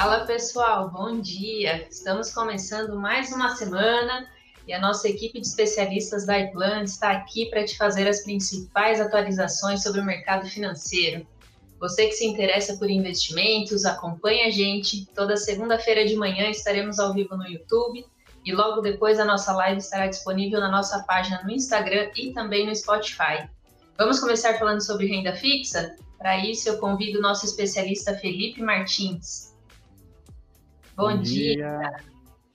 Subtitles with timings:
[0.00, 1.86] Fala pessoal, bom dia!
[1.90, 4.26] Estamos começando mais uma semana
[4.66, 8.98] e a nossa equipe de especialistas da iPlan está aqui para te fazer as principais
[8.98, 11.26] atualizações sobre o mercado financeiro.
[11.78, 15.04] Você que se interessa por investimentos, acompanha a gente.
[15.14, 18.02] Toda segunda-feira de manhã estaremos ao vivo no YouTube
[18.42, 22.66] e logo depois a nossa live estará disponível na nossa página no Instagram e também
[22.66, 23.46] no Spotify.
[23.98, 25.94] Vamos começar falando sobre renda fixa?
[26.16, 29.49] Para isso, eu convido o nosso especialista Felipe Martins.
[30.96, 31.54] Bom, Bom dia.
[31.54, 32.04] dia.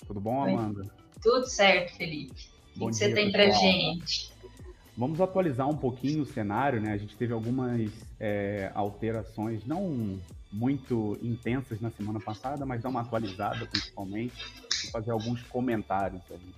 [0.05, 0.85] Tudo bom, Amanda?
[1.21, 2.49] Tudo certo, Felipe.
[2.75, 4.33] Bom o que dia, você tem para gente?
[4.97, 6.93] Vamos atualizar um pouquinho o cenário, né?
[6.93, 10.19] A gente teve algumas é, alterações, não
[10.51, 14.45] muito intensas na semana passada, mas dá uma atualizada principalmente,
[14.85, 16.55] e fazer alguns comentários ali.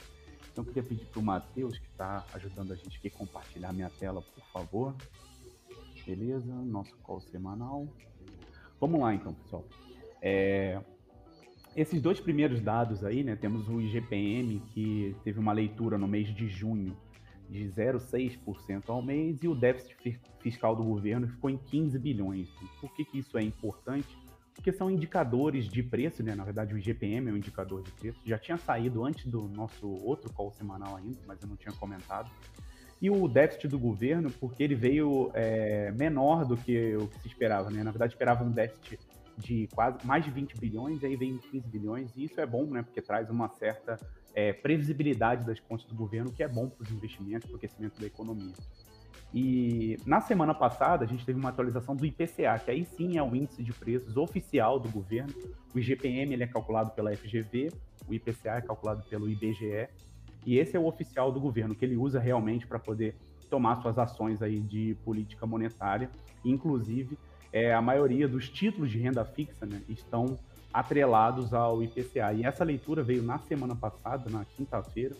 [0.52, 3.90] Então, eu queria pedir para o Matheus, que está ajudando a gente aqui, compartilhar minha
[3.90, 4.96] tela, por favor.
[6.06, 7.88] Beleza, nosso call semanal.
[8.80, 9.66] Vamos lá então, pessoal.
[10.22, 10.80] É,
[11.78, 13.36] esses dois primeiros dados aí, né?
[13.36, 16.98] Temos o IGPM, que teve uma leitura no mês de junho
[17.48, 22.50] de 0,6% ao mês, e o déficit fiscal do governo ficou em 15 bilhões.
[22.82, 24.08] Por que, que isso é importante?
[24.56, 26.34] Porque são indicadores de preço, né?
[26.34, 28.20] Na verdade, o IGPM é um indicador de preço.
[28.26, 32.32] Já tinha saído antes do nosso outro call semanal ainda, mas eu não tinha comentado.
[33.00, 37.28] E o déficit do governo, porque ele veio é, menor do que o que se
[37.28, 37.84] esperava, né?
[37.84, 39.00] Na verdade, esperava um déficit
[39.38, 42.82] de quase mais de 20 bilhões, aí vem 15 bilhões, e isso é bom, né?
[42.82, 43.98] Porque traz uma certa
[44.34, 48.00] é, previsibilidade das contas do governo, que é bom para os investimentos, para o crescimento
[48.00, 48.54] da economia.
[49.34, 53.24] E na semana passada a gente teve uma atualização do IPCA, que aí sim é
[53.24, 55.34] o índice de preços oficial do governo.
[55.74, 57.72] O IGPM ele é calculado pela FGV,
[58.08, 59.90] o IPCA é calculado pelo IBGE,
[60.46, 63.16] e esse é o oficial do governo, que ele usa realmente para poder
[63.50, 66.10] tomar suas ações aí de política monetária.
[66.44, 67.18] Inclusive,
[67.52, 70.38] é, a maioria dos títulos de renda fixa né, estão
[70.74, 72.34] atrelados ao IPCA.
[72.34, 75.16] E essa leitura veio na semana passada, na quinta-feira,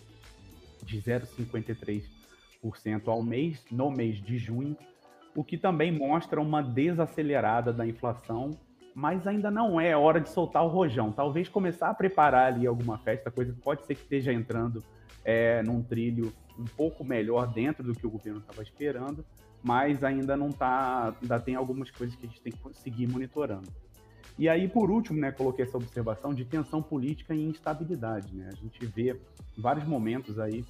[0.82, 4.76] de 0,53% ao mês, no mês de junho,
[5.34, 8.50] o que também mostra uma desacelerada da inflação,
[8.94, 11.12] mas ainda não é hora de soltar o rojão.
[11.12, 14.82] Talvez começar a preparar ali alguma festa, coisa que pode ser que esteja entrando
[15.24, 19.24] é, num trilho um pouco melhor dentro do que o governo estava esperando,
[19.62, 23.68] mas ainda não está, ainda tem algumas coisas que a gente tem que seguir monitorando.
[24.38, 28.34] E aí, por último, né, coloquei essa observação de tensão política e instabilidade.
[28.34, 28.48] Né?
[28.52, 29.18] A gente vê
[29.56, 30.64] vários momentos aí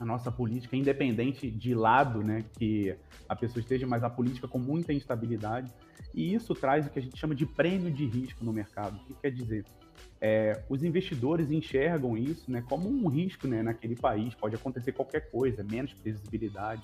[0.00, 2.96] a nossa política, independente de lado né, que
[3.28, 5.72] a pessoa esteja, mas a política com muita instabilidade.
[6.14, 8.96] E isso traz o que a gente chama de prêmio de risco no mercado.
[8.96, 9.64] O que quer dizer?
[10.20, 15.30] é, os investidores enxergam isso né, como um risco né, naquele país, pode acontecer qualquer
[15.30, 16.82] coisa, menos previsibilidade.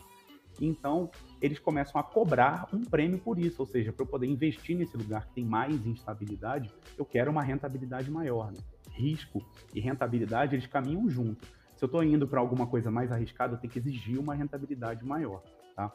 [0.60, 1.10] Então,
[1.40, 4.96] eles começam a cobrar um prêmio por isso, ou seja, para eu poder investir nesse
[4.96, 8.52] lugar que tem mais instabilidade, eu quero uma rentabilidade maior.
[8.52, 8.58] Né?
[8.90, 9.44] Risco
[9.74, 11.46] e rentabilidade, eles caminham junto.
[11.76, 15.04] Se eu estou indo para alguma coisa mais arriscada, eu tenho que exigir uma rentabilidade
[15.04, 15.42] maior.
[15.74, 15.92] Tá?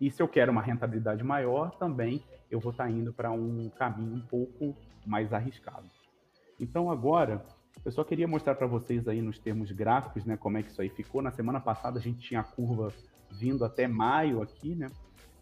[0.00, 3.68] E se eu quero uma rentabilidade maior, também eu vou estar tá indo para um
[3.70, 4.74] caminho um pouco
[5.06, 5.88] mais arriscado.
[6.58, 7.44] Então agora,
[7.84, 10.82] eu só queria mostrar para vocês aí nos termos gráficos, né, como é que isso
[10.82, 11.22] aí ficou.
[11.22, 12.92] Na semana passada a gente tinha a curva
[13.30, 14.90] vindo até maio aqui, né?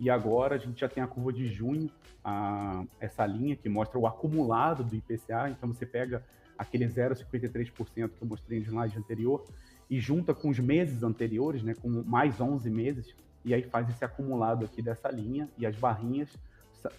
[0.01, 1.91] E agora a gente já tem a curva de junho,
[2.23, 5.51] a, essa linha que mostra o acumulado do IPCA.
[5.51, 6.23] Então você pega
[6.57, 9.45] aquele 0,53% que eu mostrei no slide anterior
[9.89, 14.05] e junta com os meses anteriores, né, com mais 11 meses, e aí faz esse
[14.05, 16.29] acumulado aqui dessa linha e as barrinhas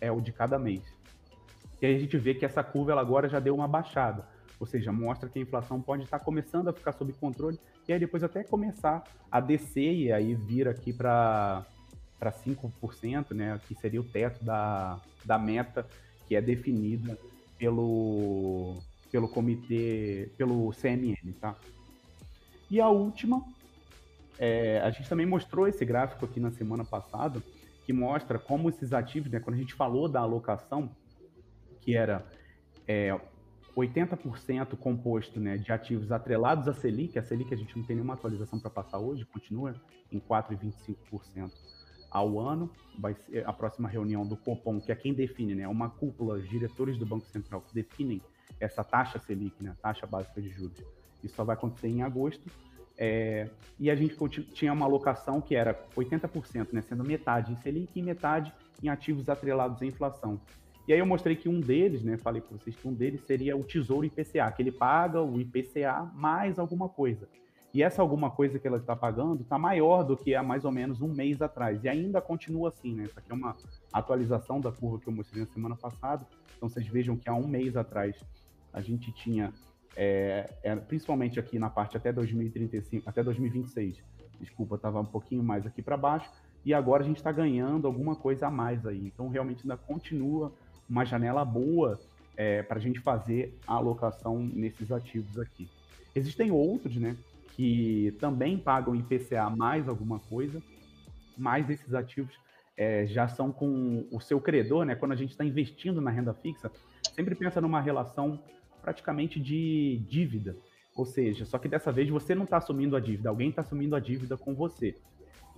[0.01, 0.81] é o de cada mês.
[1.81, 4.27] E aí a gente vê que essa curva ela agora já deu uma baixada,
[4.59, 7.99] ou seja, mostra que a inflação pode estar começando a ficar sob controle e aí
[7.99, 11.65] depois até começar a descer e aí vir aqui para
[12.19, 15.87] para 5%, né, que seria o teto da, da meta
[16.27, 17.17] que é definida
[17.57, 18.75] pelo,
[19.09, 21.55] pelo comitê, pelo CMN, tá?
[22.69, 23.43] E a última,
[24.37, 27.41] é, a gente também mostrou esse gráfico aqui na semana passada,
[27.85, 30.91] que mostra como esses ativos, né, quando a gente falou da alocação,
[31.81, 32.23] que era
[32.87, 33.19] é,
[33.75, 37.17] 80% composto né, de ativos atrelados à Selic.
[37.17, 39.75] A Selic a gente não tem nenhuma atualização para passar hoje, continua
[40.11, 41.51] em 4,25%
[42.09, 42.69] ao ano.
[42.97, 46.49] Vai ser a próxima reunião do Copom, que é quem define, né, uma cúpula, os
[46.49, 48.21] diretores do Banco Central que definem
[48.59, 50.77] essa taxa Selic, né, taxa básica de juros.
[51.23, 52.49] Isso só vai acontecer em agosto.
[52.97, 53.49] É,
[53.79, 54.17] e a gente
[54.51, 59.29] tinha uma alocação que era 80%, né, sendo metade em Selic e metade em ativos
[59.29, 60.39] atrelados à inflação.
[60.89, 63.55] E aí eu mostrei que um deles, né, falei para vocês que um deles seria
[63.55, 67.29] o Tesouro IPCA, que ele paga o IPCA mais alguma coisa.
[67.71, 70.71] E essa alguma coisa que ela está pagando está maior do que há mais ou
[70.71, 71.83] menos um mês atrás.
[71.83, 73.03] E ainda continua assim, né?
[73.03, 73.55] Essa aqui é uma
[73.93, 76.25] atualização da curva que eu mostrei na semana passada.
[76.57, 78.19] Então vocês vejam que há um mês atrás
[78.73, 79.53] a gente tinha,
[79.95, 84.01] é, é, principalmente aqui na parte até 2035, até 2026,
[84.39, 86.31] desculpa, estava um pouquinho mais aqui para baixo,
[86.65, 89.05] e agora a gente está ganhando alguma coisa a mais aí.
[89.05, 90.51] Então, realmente ainda continua
[90.89, 91.99] uma janela boa
[92.35, 95.69] é, para a gente fazer a alocação nesses ativos aqui.
[96.15, 97.15] Existem outros, né,
[97.55, 100.61] que também pagam IPCA mais alguma coisa,
[101.37, 102.33] mas esses ativos
[102.77, 104.95] é, já são com o seu credor, né?
[104.95, 106.71] Quando a gente está investindo na renda fixa,
[107.13, 108.39] sempre pensa numa relação
[108.81, 110.55] praticamente de dívida.
[110.95, 113.95] Ou seja, só que dessa vez você não está assumindo a dívida, alguém está assumindo
[113.95, 114.95] a dívida com você.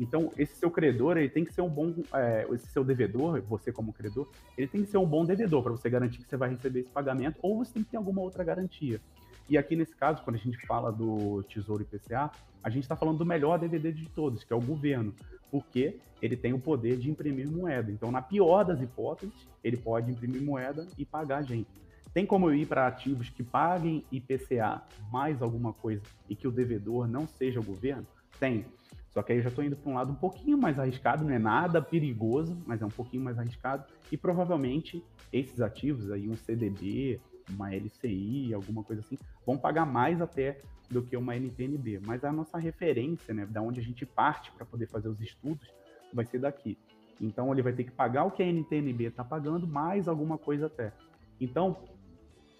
[0.01, 3.71] Então, esse seu credor, ele tem que ser um bom, é, esse seu devedor, você
[3.71, 4.27] como credor,
[4.57, 6.89] ele tem que ser um bom devedor para você garantir que você vai receber esse
[6.89, 9.00] pagamento, ou você tem que ter alguma outra garantia.
[9.48, 12.31] E aqui nesse caso, quando a gente fala do Tesouro IPCA,
[12.63, 15.13] a gente está falando do melhor DVD de todos, que é o governo,
[15.51, 17.92] porque ele tem o poder de imprimir moeda.
[17.92, 21.69] Então, na pior das hipóteses, ele pode imprimir moeda e pagar a gente.
[22.12, 24.81] Tem como eu ir para ativos que paguem IPCA
[25.12, 28.07] mais alguma coisa e que o devedor não seja o governo?
[28.39, 28.65] Tem.
[29.13, 31.33] Só que aí eu já estou indo para um lado um pouquinho mais arriscado, não
[31.33, 33.85] é nada perigoso, mas é um pouquinho mais arriscado.
[34.11, 35.03] E provavelmente
[35.33, 37.19] esses ativos aí, um CDB,
[37.49, 40.59] uma LCI, alguma coisa assim, vão pagar mais até
[40.89, 42.01] do que uma NTNB.
[42.05, 45.73] Mas a nossa referência, né, da onde a gente parte para poder fazer os estudos,
[46.13, 46.77] vai ser daqui.
[47.19, 50.67] Então ele vai ter que pagar o que a NTNB está pagando, mais alguma coisa
[50.67, 50.93] até.
[51.39, 51.83] Então,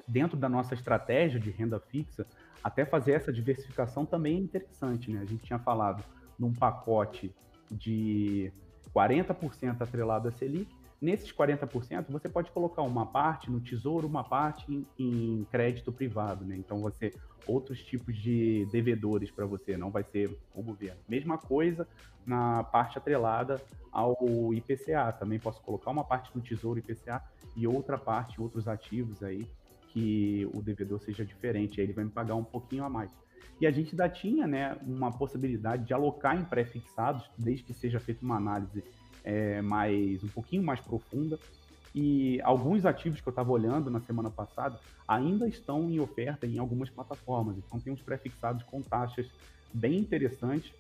[0.08, 2.26] dentro da nossa estratégia de renda fixa,
[2.64, 5.22] até fazer essa diversificação também é interessante, né?
[5.22, 6.04] A gente tinha falado
[6.42, 7.32] num pacote
[7.72, 8.52] de
[8.94, 10.68] 40% atrelado a Selic,
[11.02, 16.46] Nesses 40%, você pode colocar uma parte no tesouro, uma parte em, em crédito privado,
[16.46, 16.56] né?
[16.56, 17.12] Então, você
[17.48, 21.00] outros tipos de devedores para você, não vai ser o governo.
[21.10, 21.88] Mesma coisa
[22.24, 23.60] na parte atrelada
[23.92, 27.20] ao IPCA, também posso colocar uma parte no tesouro IPCA
[27.56, 29.48] e outra parte, outros ativos aí
[29.88, 33.12] que o devedor seja diferente, aí ele vai me pagar um pouquinho a mais.
[33.60, 38.00] E a gente ainda tinha né, uma possibilidade de alocar em pré-fixados, desde que seja
[38.00, 38.84] feita uma análise
[39.24, 41.38] é, mais um pouquinho mais profunda.
[41.94, 46.58] E alguns ativos que eu estava olhando na semana passada ainda estão em oferta em
[46.58, 47.58] algumas plataformas.
[47.58, 49.30] Então tem uns pré-fixados com taxas
[49.74, 50.74] bem interessantes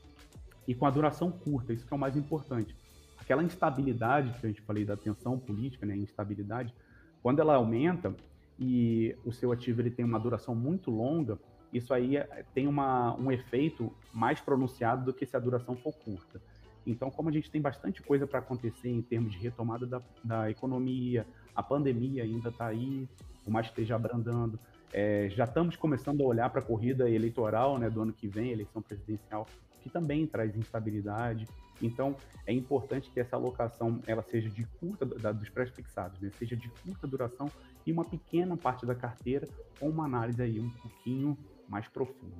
[0.67, 2.75] e com a duração curta, isso que é o mais importante.
[3.19, 6.73] Aquela instabilidade que a gente falei da tensão política, né, instabilidade,
[7.21, 8.15] quando ela aumenta
[8.59, 11.37] e o seu ativo ele tem uma duração muito longa,
[11.73, 15.93] isso aí é, tem uma, um efeito mais pronunciado do que se a duração for
[15.93, 16.41] curta.
[16.85, 20.49] Então, como a gente tem bastante coisa para acontecer em termos de retomada da, da
[20.49, 21.25] economia,
[21.55, 23.07] a pandemia ainda está aí,
[23.43, 24.59] por mais esteja abrandando,
[24.93, 28.51] é, já estamos começando a olhar para a corrida eleitoral né, do ano que vem,
[28.51, 29.47] eleição presidencial,
[29.81, 31.47] que também traz instabilidade.
[31.81, 32.15] Então,
[32.45, 36.69] é importante que essa alocação ela seja de curta, da, dos pré-fixados, né, seja de
[36.83, 37.49] curta duração
[37.85, 39.47] e uma pequena parte da carteira
[39.79, 41.37] com uma análise aí um pouquinho
[41.67, 42.35] mais profunda.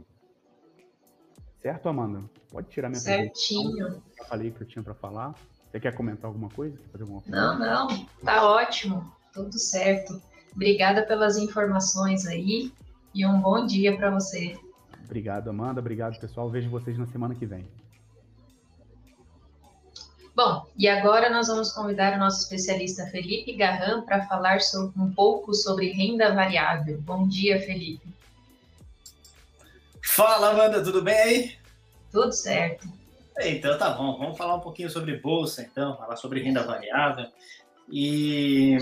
[1.61, 2.23] Certo, Amanda?
[2.51, 4.01] Pode tirar minha Certinho.
[4.17, 5.35] Eu falei que eu tinha para falar.
[5.69, 6.77] Você quer comentar alguma coisa?
[6.99, 8.05] Alguma não, não.
[8.25, 9.11] Tá ótimo.
[9.31, 10.21] Tudo certo.
[10.53, 12.73] Obrigada pelas informações aí
[13.13, 14.57] e um bom dia para você.
[15.05, 15.79] Obrigado, Amanda.
[15.79, 16.49] Obrigado, pessoal.
[16.49, 17.65] Vejo vocês na semana que vem.
[20.35, 25.13] Bom, e agora nós vamos convidar o nosso especialista Felipe Garram para falar sobre, um
[25.13, 26.99] pouco sobre renda variável.
[27.01, 28.07] Bom dia, Felipe.
[30.13, 31.57] Fala, Amanda, tudo bem?
[32.11, 32.85] Tudo certo.
[33.39, 37.27] Então tá bom, vamos falar um pouquinho sobre bolsa, então, falar sobre renda variável.
[37.89, 38.77] E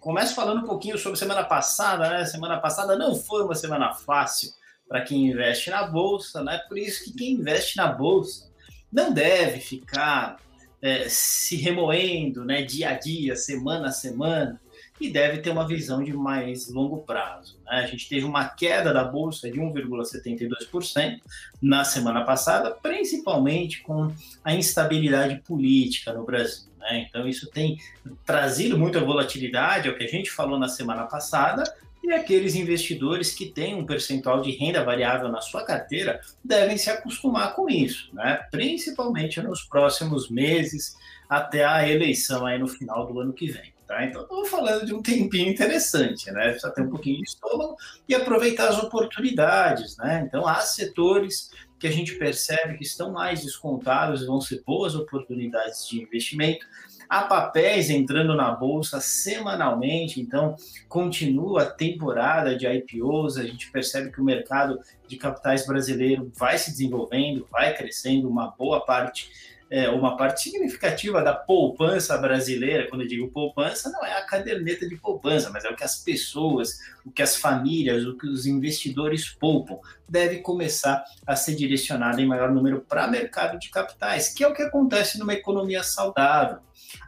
[0.00, 2.24] começo falando um pouquinho sobre semana passada, né?
[2.24, 4.50] Semana passada não foi uma semana fácil
[4.88, 6.56] para quem investe na bolsa, né?
[6.66, 8.50] Por isso que quem investe na bolsa
[8.90, 10.38] não deve ficar
[10.80, 12.62] é, se remoendo, né?
[12.62, 14.58] Dia a dia, semana a semana,
[15.00, 17.58] e deve ter uma visão de mais longo prazo.
[17.64, 17.80] Né?
[17.80, 21.20] A gente teve uma queda da bolsa de 1,72%
[21.60, 24.12] na semana passada, principalmente com
[24.42, 26.70] a instabilidade política no Brasil.
[26.80, 27.06] Né?
[27.08, 27.78] Então, isso tem
[28.24, 31.64] trazido muita volatilidade, é o que a gente falou na semana passada,
[32.02, 36.88] e aqueles investidores que têm um percentual de renda variável na sua carteira devem se
[36.88, 38.46] acostumar com isso, né?
[38.50, 40.96] principalmente nos próximos meses,
[41.28, 43.75] até a eleição aí no final do ano que vem.
[43.86, 44.04] Tá?
[44.04, 46.50] Então, estamos falando de um tempinho interessante, né?
[46.50, 47.76] Precisa ter um pouquinho de estômago
[48.08, 50.24] e aproveitar as oportunidades, né?
[50.26, 55.86] Então, há setores que a gente percebe que estão mais descontados, vão ser boas oportunidades
[55.88, 56.66] de investimento.
[57.08, 60.56] Há papéis entrando na bolsa semanalmente, então
[60.88, 63.36] continua a temporada de IPOs.
[63.36, 68.48] A gente percebe que o mercado de capitais brasileiro vai se desenvolvendo, vai crescendo, uma
[68.48, 69.30] boa parte
[69.70, 74.88] é, uma parte significativa da poupança brasileira, quando eu digo poupança, não é a caderneta
[74.88, 78.46] de poupança, mas é o que as pessoas, o que as famílias, o que os
[78.46, 84.44] investidores poupam, deve começar a ser direcionado em maior número para mercado de capitais, que
[84.44, 86.58] é o que acontece numa economia saudável.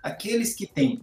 [0.03, 1.01] Aqueles que têm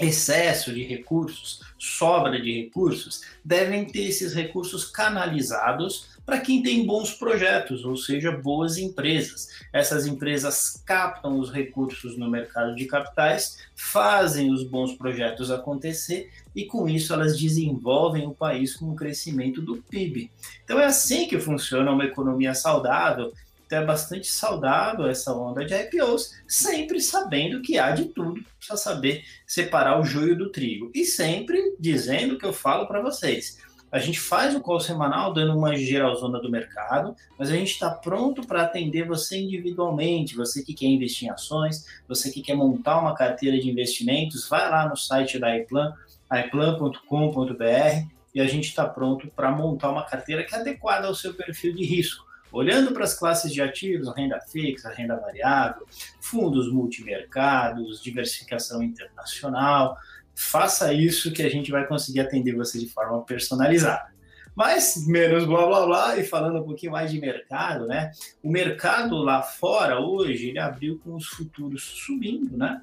[0.00, 7.12] excesso de recursos, sobra de recursos, devem ter esses recursos canalizados para quem tem bons
[7.12, 9.48] projetos, ou seja, boas empresas.
[9.72, 16.64] Essas empresas captam os recursos no mercado de capitais, fazem os bons projetos acontecer e
[16.66, 20.30] com isso elas desenvolvem o país com o crescimento do PIB.
[20.64, 23.32] Então é assim que funciona uma economia saudável
[23.70, 28.76] então é bastante saudável essa onda de IPOs, sempre sabendo que há de tudo para
[28.76, 30.90] saber separar o joio do trigo.
[30.92, 33.58] E sempre dizendo o que eu falo para vocês.
[33.92, 37.90] A gente faz o call semanal dando uma geralzona do mercado, mas a gente está
[37.90, 40.34] pronto para atender você individualmente.
[40.34, 44.68] Você que quer investir em ações, você que quer montar uma carteira de investimentos, vai
[44.68, 45.94] lá no site da iPlan,
[46.28, 51.34] iplan.com.br e a gente está pronto para montar uma carteira que é adequada ao seu
[51.34, 55.86] perfil de risco olhando para as classes de ativos, renda fixa, renda variável,
[56.20, 59.96] fundos multimercados, diversificação internacional,
[60.34, 64.10] faça isso que a gente vai conseguir atender você de forma personalizada.
[64.54, 68.10] Mas menos blá blá blá e falando um pouquinho mais de mercado, né?
[68.42, 72.80] O mercado lá fora hoje ele abriu com os futuros subindo, né?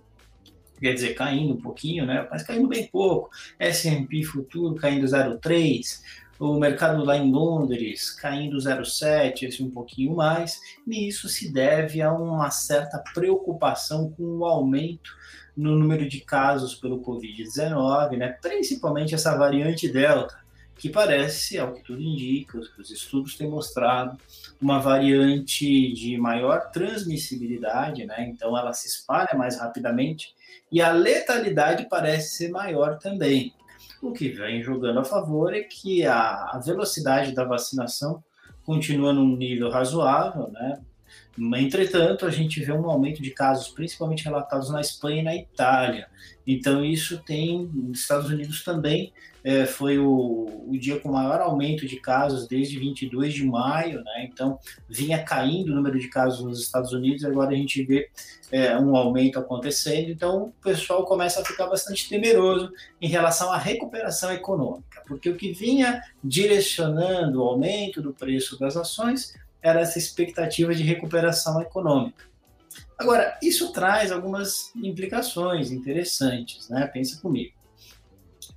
[0.79, 2.27] Quer dizer, caindo um pouquinho, né?
[2.29, 3.29] Mas caindo bem pouco.
[3.59, 6.01] S&P futuro caindo 0,3,
[6.39, 12.01] o mercado lá em Londres caindo 0,7, esse um pouquinho mais, e isso se deve
[12.01, 15.15] a uma certa preocupação com o aumento
[15.55, 18.37] no número de casos pelo Covid-19, né?
[18.39, 20.37] principalmente essa variante Delta,
[20.75, 24.15] que parece, ao que tudo indica, os estudos têm mostrado,
[24.61, 28.27] uma variante de maior transmissibilidade, né?
[28.29, 30.35] então ela se espalha mais rapidamente
[30.71, 33.53] e a letalidade parece ser maior também.
[34.01, 38.23] O que vem jogando a favor é que a, velocidade da vacinação
[38.63, 40.81] continua num nível razoável, né?
[41.37, 46.07] Entretanto, a gente vê um aumento de casos, principalmente relatados na Espanha e na Itália.
[46.45, 49.13] Então, isso tem, nos Estados Unidos também,
[49.43, 54.27] é, foi o, o, dia com maior aumento de casos desde 22 de maio, né?
[54.29, 58.09] Então, vinha caindo o número de casos nos Estados Unidos, agora a gente vê
[58.51, 60.09] é, um aumento acontecendo.
[60.09, 65.37] Então, o pessoal começa a ficar bastante temeroso em relação à recuperação econômica, porque o
[65.37, 72.25] que vinha direcionando o aumento do preço das ações era essa expectativa de recuperação econômica.
[72.97, 76.87] Agora, isso traz algumas implicações interessantes, né?
[76.87, 77.53] Pensa comigo.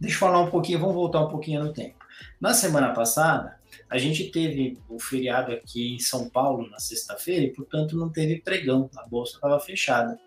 [0.00, 1.96] Deixa eu falar um pouquinho, vamos voltar um pouquinho no tempo.
[2.40, 7.50] Na semana passada, a gente teve o feriado aqui em São Paulo na sexta-feira e,
[7.50, 10.18] portanto, não teve pregão, a bolsa estava fechada.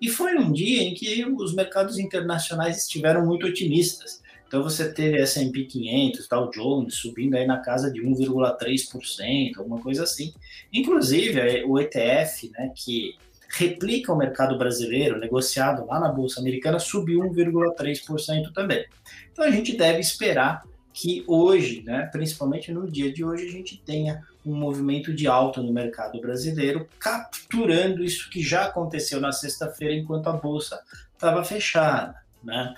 [0.00, 4.21] E foi um dia em que os mercados internacionais estiveram muito otimistas.
[4.52, 10.02] Então você teve S&P 500, Dow Jones subindo aí na casa de 1,3%, alguma coisa
[10.02, 10.34] assim.
[10.70, 13.16] Inclusive o ETF, né, que
[13.48, 18.84] replica o mercado brasileiro, negociado lá na bolsa americana, subiu 1,3% também.
[19.32, 23.78] Então a gente deve esperar que hoje, né, principalmente no dia de hoje, a gente
[23.78, 29.94] tenha um movimento de alta no mercado brasileiro, capturando isso que já aconteceu na sexta-feira
[29.94, 30.78] enquanto a bolsa
[31.14, 32.74] estava fechada, né?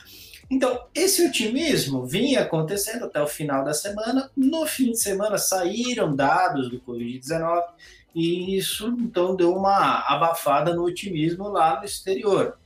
[0.50, 4.30] Então, esse otimismo vinha acontecendo até o final da semana.
[4.36, 7.62] No fim de semana saíram dados do Covid-19
[8.14, 12.58] e isso então deu uma abafada no otimismo lá no exterior.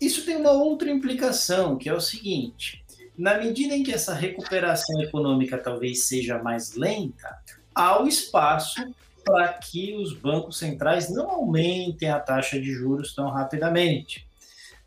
[0.00, 2.84] Isso tem uma outra implicação, que é o seguinte:
[3.16, 7.38] na medida em que essa recuperação econômica talvez seja mais lenta,
[7.74, 8.84] há o espaço
[9.24, 14.23] para que os bancos centrais não aumentem a taxa de juros tão rapidamente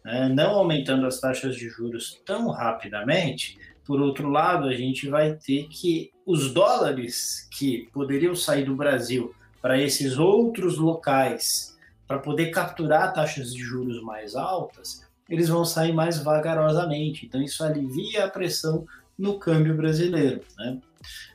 [0.08, 5.34] né, não aumentando as taxas de juros tão rapidamente, por outro lado, a gente vai
[5.34, 12.52] ter que os dólares que poderiam sair do Brasil para esses outros locais para poder
[12.52, 17.26] capturar taxas de juros mais altas, eles vão sair mais vagarosamente.
[17.26, 18.86] Então, isso alivia a pressão
[19.18, 20.42] no câmbio brasileiro.
[20.58, 20.80] Né?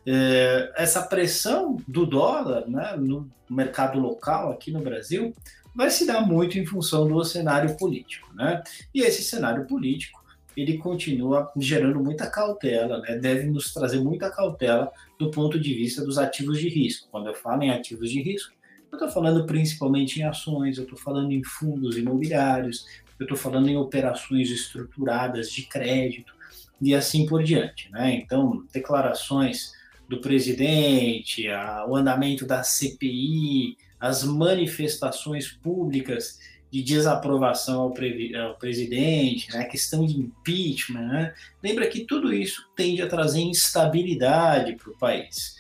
[0.07, 5.35] É, essa pressão do dólar né, no mercado local aqui no Brasil
[5.75, 8.63] vai se dar muito em função do cenário político, né?
[8.95, 10.23] E esse cenário político
[10.57, 13.17] ele continua gerando muita cautela, né?
[13.17, 17.09] deve nos trazer muita cautela do ponto de vista dos ativos de risco.
[17.11, 18.53] Quando eu falo em ativos de risco,
[18.91, 22.87] eu estou falando principalmente em ações, eu estou falando em fundos imobiliários,
[23.19, 26.35] eu estou falando em operações estruturadas de crédito
[26.81, 27.91] e assim por diante.
[27.91, 28.15] Né?
[28.17, 29.73] Então, declarações
[30.09, 36.41] do presidente, a, o andamento da CPI, as manifestações públicas
[36.73, 42.35] de desaprovação ao, pre ao presidente, né, a questão de impeachment, né, lembra que tudo
[42.35, 45.57] isso tende a trazer instabilidade para o país.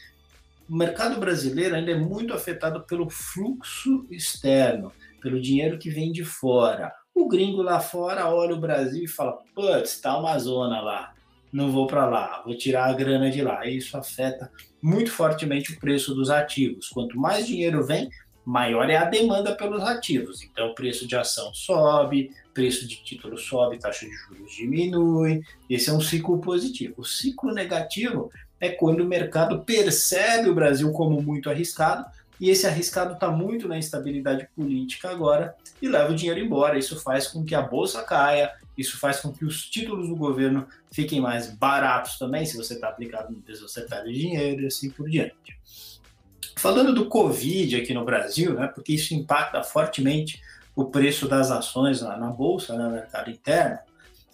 [0.68, 6.25] O mercado brasileiro ainda é muito afetado pelo fluxo externo, pelo dinheiro que vem de
[6.25, 6.92] fora.
[7.14, 11.14] O gringo lá fora olha o Brasil e fala: putz, tá uma zona lá,
[11.52, 13.66] não vou para lá, vou tirar a grana de lá.
[13.66, 16.88] E isso afeta muito fortemente o preço dos ativos.
[16.88, 18.08] Quanto mais dinheiro vem,
[18.44, 20.42] maior é a demanda pelos ativos.
[20.42, 25.42] Então, o preço de ação sobe, preço de título sobe, taxa de juros diminui.
[25.68, 26.94] Esse é um ciclo positivo.
[26.99, 28.30] O ciclo negativo
[28.61, 32.06] é quando o mercado percebe o Brasil como muito arriscado
[32.42, 36.78] e esse arriscado está muito na instabilidade política agora e leva o dinheiro embora.
[36.78, 40.66] Isso faz com que a bolsa caia, isso faz com que os títulos do governo
[40.90, 44.90] fiquem mais baratos também, se você está aplicado no Tesouro, você perde dinheiro e assim
[44.90, 45.56] por diante.
[46.62, 50.40] Falando do Covid aqui no Brasil, né, porque isso impacta fortemente
[50.76, 53.81] o preço das ações lá na bolsa, né, no mercado interno,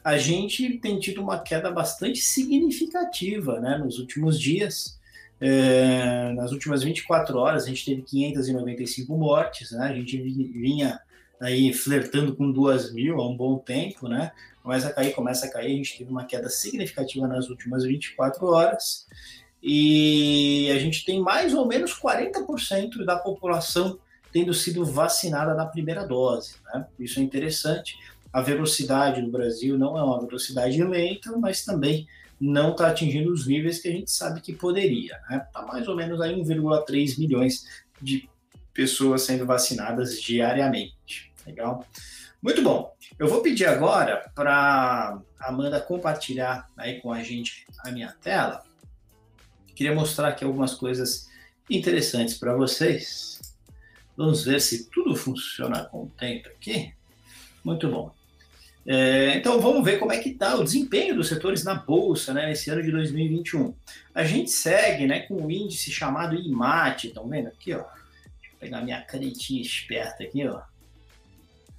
[0.04, 5.00] a gente tem tido uma queda bastante significativa né, nos últimos dias.
[5.40, 11.00] É, nas últimas 24 horas, a gente teve 595 mortes, né, a gente vinha
[11.40, 14.32] aí flertando com 2 mil há um bom tempo, né?
[14.62, 18.44] Começa a cair, começa a cair, a gente teve uma queda significativa nas últimas 24
[18.44, 19.06] horas
[19.62, 23.98] e a gente tem mais ou menos 40% da população
[24.32, 26.56] tendo sido vacinada na primeira dose.
[26.66, 26.86] Né?
[26.98, 27.98] Isso é interessante.
[28.32, 32.06] A velocidade no Brasil não é uma velocidade lenta, mas também
[32.40, 35.16] não está atingindo os níveis que a gente sabe que poderia.
[35.16, 35.46] Está né?
[35.52, 37.64] Tá mais ou menos aí 1,3 milhões
[38.00, 38.28] de
[38.72, 41.32] pessoas sendo vacinadas diariamente.
[41.44, 41.84] Legal?
[42.40, 42.94] Muito bom.
[43.18, 48.62] Eu vou pedir agora para Amanda compartilhar aí com a gente a minha tela
[49.78, 51.28] Queria mostrar aqui algumas coisas
[51.70, 53.40] interessantes para vocês.
[54.16, 56.92] Vamos ver se tudo funciona contento aqui.
[57.62, 58.12] Muito bom.
[58.84, 62.48] É, então vamos ver como é que está o desempenho dos setores na bolsa né,
[62.48, 63.72] nesse ano de 2021.
[64.12, 67.72] A gente segue né, com um índice chamado IMAT, estão vendo aqui?
[67.72, 67.78] Ó.
[67.78, 70.60] Deixa eu pegar minha canetinha esperta aqui, ó.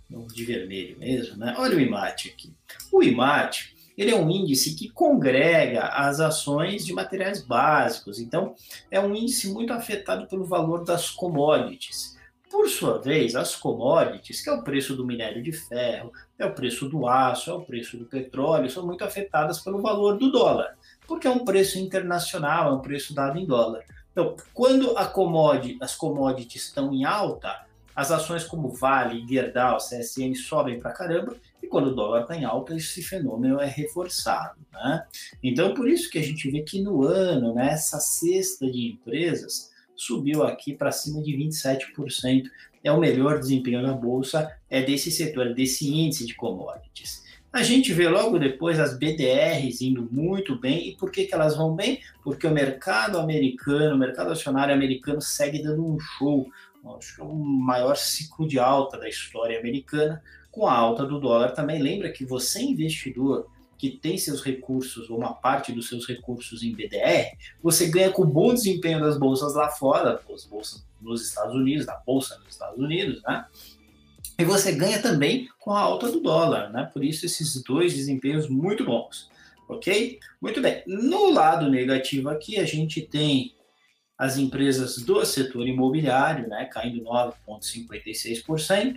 [0.09, 1.53] De vermelho mesmo, né?
[1.57, 2.53] Olha o IMAT aqui.
[2.93, 8.17] O IMAT ele é um índice que congrega as ações de materiais básicos.
[8.17, 8.55] Então,
[8.89, 12.17] é um índice muito afetado pelo valor das commodities.
[12.49, 16.53] Por sua vez, as commodities, que é o preço do minério de ferro, é o
[16.53, 20.77] preço do aço, é o preço do petróleo, são muito afetadas pelo valor do dólar,
[21.05, 23.83] porque é um preço internacional, é um preço dado em dólar.
[24.13, 27.67] Então, quando commodity, as commodities estão em alta,
[27.99, 32.45] as ações como Vale, Gerdau, CSN sobem para caramba, e quando o dólar está em
[32.45, 34.57] alta, esse fenômeno é reforçado.
[34.71, 35.05] Né?
[35.43, 39.69] Então, por isso que a gente vê que no ano, né, essa cesta de empresas
[39.97, 42.43] subiu aqui para cima de 27%.
[42.81, 47.27] É o melhor desempenho na bolsa, é desse setor, desse índice de commodities.
[47.51, 50.89] A gente vê logo depois as BDRs indo muito bem.
[50.89, 51.99] E por que, que elas vão bem?
[52.23, 56.47] Porque o mercado americano, o mercado acionário americano segue dando um show
[56.97, 61.19] acho que é o maior ciclo de alta da história americana, com a alta do
[61.19, 61.81] dólar também.
[61.81, 66.73] Lembra que você, investidor, que tem seus recursos, ou uma parte dos seus recursos em
[66.73, 71.55] BDR, você ganha com o bom desempenho das bolsas lá fora, as bolsas nos Estados
[71.55, 73.45] Unidos, da bolsa nos Estados Unidos, né?
[74.37, 76.89] E você ganha também com a alta do dólar, né?
[76.91, 79.29] Por isso esses dois desempenhos muito bons,
[79.67, 80.19] ok?
[80.41, 80.83] Muito bem.
[80.85, 83.53] No lado negativo aqui a gente tem
[84.19, 88.95] as empresas do setor imobiliário, né, caindo 9,56%,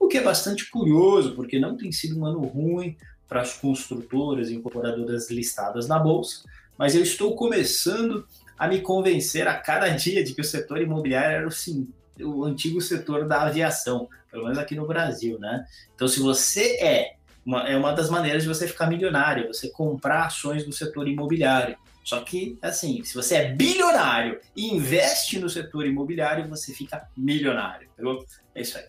[0.00, 2.96] o que é bastante curioso, porque não tem sido um ano ruim
[3.28, 6.42] para as construtoras e incorporadoras listadas na Bolsa,
[6.76, 8.26] mas eu estou começando
[8.58, 11.88] a me convencer a cada dia de que o setor imobiliário era o, sim,
[12.20, 15.64] o antigo setor da aviação, pelo menos aqui no Brasil, né?
[15.94, 17.14] Então, se você é
[17.46, 21.76] uma, é uma das maneiras de você ficar milionário, você comprar ações do setor imobiliário.
[22.04, 27.88] Só que, assim, se você é bilionário e investe no setor imobiliário, você fica milionário.
[27.94, 28.24] Entendeu?
[28.54, 28.84] É isso aí.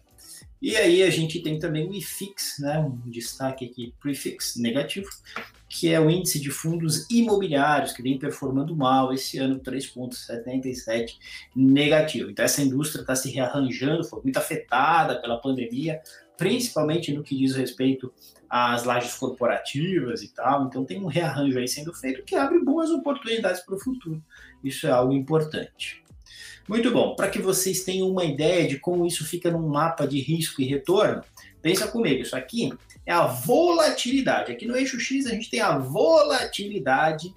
[0.61, 5.07] E aí a gente tem também o IFIX, né, um destaque aqui prefix negativo,
[5.69, 11.17] que é o índice de fundos imobiliários, que vem performando mal esse ano, 3,77
[11.55, 12.31] negativo.
[12.31, 16.01] Então essa indústria está se rearranjando, foi muito afetada pela pandemia,
[16.37, 18.11] principalmente no que diz respeito
[18.49, 20.65] às lajes corporativas e tal.
[20.65, 24.23] Então tem um rearranjo aí sendo feito que abre boas oportunidades para o futuro.
[24.63, 26.03] Isso é algo importante.
[26.67, 27.15] Muito bom.
[27.15, 30.65] Para que vocês tenham uma ideia de como isso fica num mapa de risco e
[30.65, 31.21] retorno,
[31.61, 32.21] pensa comigo.
[32.21, 32.73] Isso aqui
[33.05, 34.51] é a volatilidade.
[34.51, 37.33] Aqui no eixo X a gente tem a volatilidade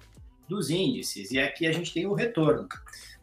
[0.47, 2.67] dos índices e aqui a gente tem o retorno.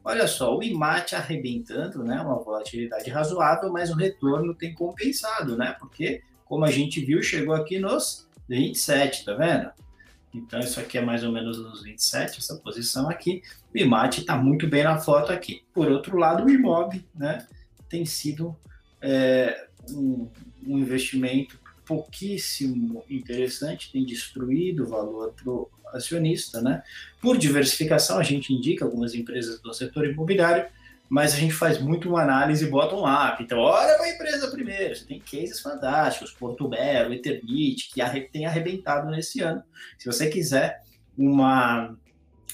[0.04, 5.74] olha só, o IMAT arrebentando, né, uma volatilidade razoável, mas o retorno tem compensado, né,
[5.80, 9.70] porque, como a gente viu, chegou aqui nos 27, tá vendo?
[10.32, 13.42] Então, isso aqui é mais ou menos nos 27, essa posição aqui.
[13.74, 15.62] O IMAT está muito bem na foto aqui.
[15.72, 17.46] Por outro lado, o IMOB, né,
[17.88, 18.56] tem sido
[19.00, 20.28] é, um,
[20.66, 26.82] um investimento pouquíssimo interessante, tem destruído o valor para o acionista, né?
[27.20, 30.68] Por diversificação, a gente indica algumas empresas do setor imobiliário,
[31.08, 33.42] mas a gente faz muito uma análise bottom-up.
[33.42, 34.94] Então, olha para a empresa primeiro.
[34.94, 39.62] Você tem cases fantásticos, Porto Belo, Eternit, que tem arrebentado nesse ano.
[39.98, 40.82] Se você quiser
[41.16, 41.96] uma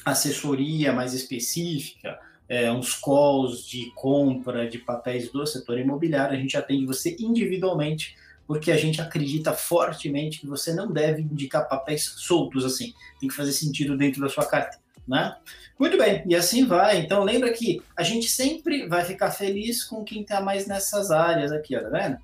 [0.04, 6.56] assessoria mais específica, é, uns calls de compra de papéis do setor imobiliário, a gente
[6.56, 8.14] atende você individualmente
[8.46, 12.92] porque a gente acredita fortemente que você não deve indicar papéis soltos assim.
[13.18, 15.36] Tem que fazer sentido dentro da sua carteira, né?
[15.78, 16.98] Muito bem, e assim vai.
[16.98, 21.52] Então lembra que a gente sempre vai ficar feliz com quem está mais nessas áreas
[21.52, 22.18] aqui, ó, tá vendo?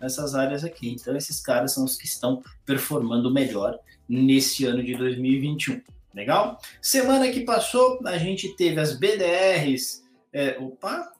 [0.00, 0.90] Nessas áreas aqui.
[0.90, 5.80] Então esses caras são os que estão performando melhor nesse ano de 2021.
[6.14, 6.60] Legal?
[6.80, 11.10] Semana que passou, a gente teve as BDRs, é, opa,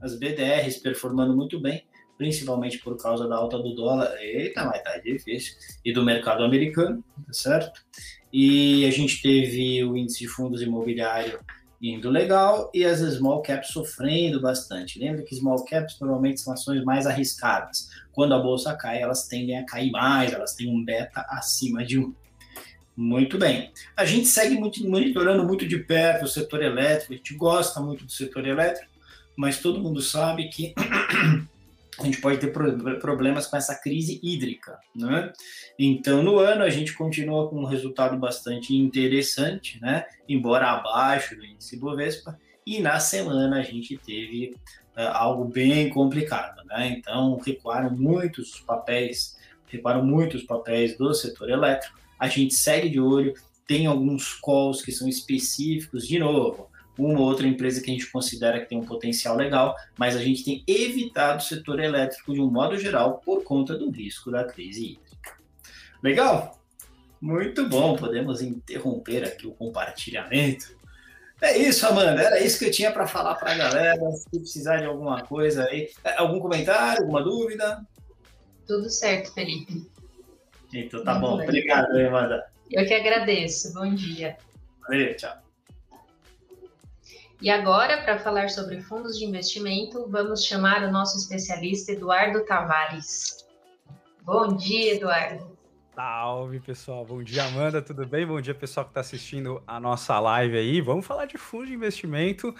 [0.00, 1.84] as BDRs performando muito bem
[2.20, 4.14] principalmente por causa da alta do dólar.
[4.20, 5.54] Eita, mas tá difícil.
[5.82, 7.82] E do mercado americano, tá certo?
[8.32, 11.40] E a gente teve o índice de fundos imobiliário
[11.80, 14.98] indo legal e as small caps sofrendo bastante.
[14.98, 17.88] Lembra que small caps normalmente são ações mais arriscadas.
[18.12, 21.98] Quando a bolsa cai, elas tendem a cair mais, elas têm um beta acima de
[21.98, 22.14] um.
[22.94, 23.72] Muito bem.
[23.96, 28.04] A gente segue muito, monitorando muito de perto o setor elétrico, a gente gosta muito
[28.04, 28.90] do setor elétrico,
[29.34, 30.74] mas todo mundo sabe que
[32.00, 32.50] a gente pode ter
[33.00, 34.78] problemas com essa crise hídrica.
[34.94, 35.32] Né?
[35.78, 40.06] Então, no ano, a gente continua com um resultado bastante interessante, né?
[40.28, 44.54] embora abaixo do índice Bovespa, e na semana a gente teve
[44.96, 46.64] uh, algo bem complicado.
[46.66, 46.96] Né?
[46.98, 49.36] Então, recuaram muitos papéis,
[49.66, 51.98] recuaram muitos papéis do setor elétrico.
[52.18, 53.34] A gente segue de olho,
[53.66, 58.10] tem alguns calls que são específicos, de novo, uma ou outra empresa que a gente
[58.10, 62.40] considera que tem um potencial legal, mas a gente tem evitado o setor elétrico de
[62.40, 65.36] um modo geral por conta do risco da crise hídrica.
[66.02, 66.58] Legal?
[67.20, 70.78] Muito bom, podemos interromper aqui o compartilhamento.
[71.40, 74.12] É isso, Amanda, era isso que eu tinha para falar para a galera.
[74.12, 77.82] Se precisar de alguma coisa aí, é, algum comentário, alguma dúvida?
[78.66, 79.90] Tudo certo, Felipe.
[80.72, 81.48] Então tá Muito bom, bem.
[81.48, 82.46] obrigado, Amanda.
[82.70, 84.36] Eu que agradeço, bom dia.
[84.86, 85.49] Valeu, tchau.
[87.42, 93.48] E agora, para falar sobre fundos de investimento, vamos chamar o nosso especialista Eduardo Tavares.
[94.22, 95.56] Bom dia, Eduardo.
[95.94, 97.02] Salve, pessoal.
[97.02, 97.80] Bom dia, Amanda.
[97.80, 98.26] Tudo bem?
[98.26, 100.82] Bom dia, pessoal que está assistindo a nossa live aí.
[100.82, 102.54] Vamos falar de fundos de investimento.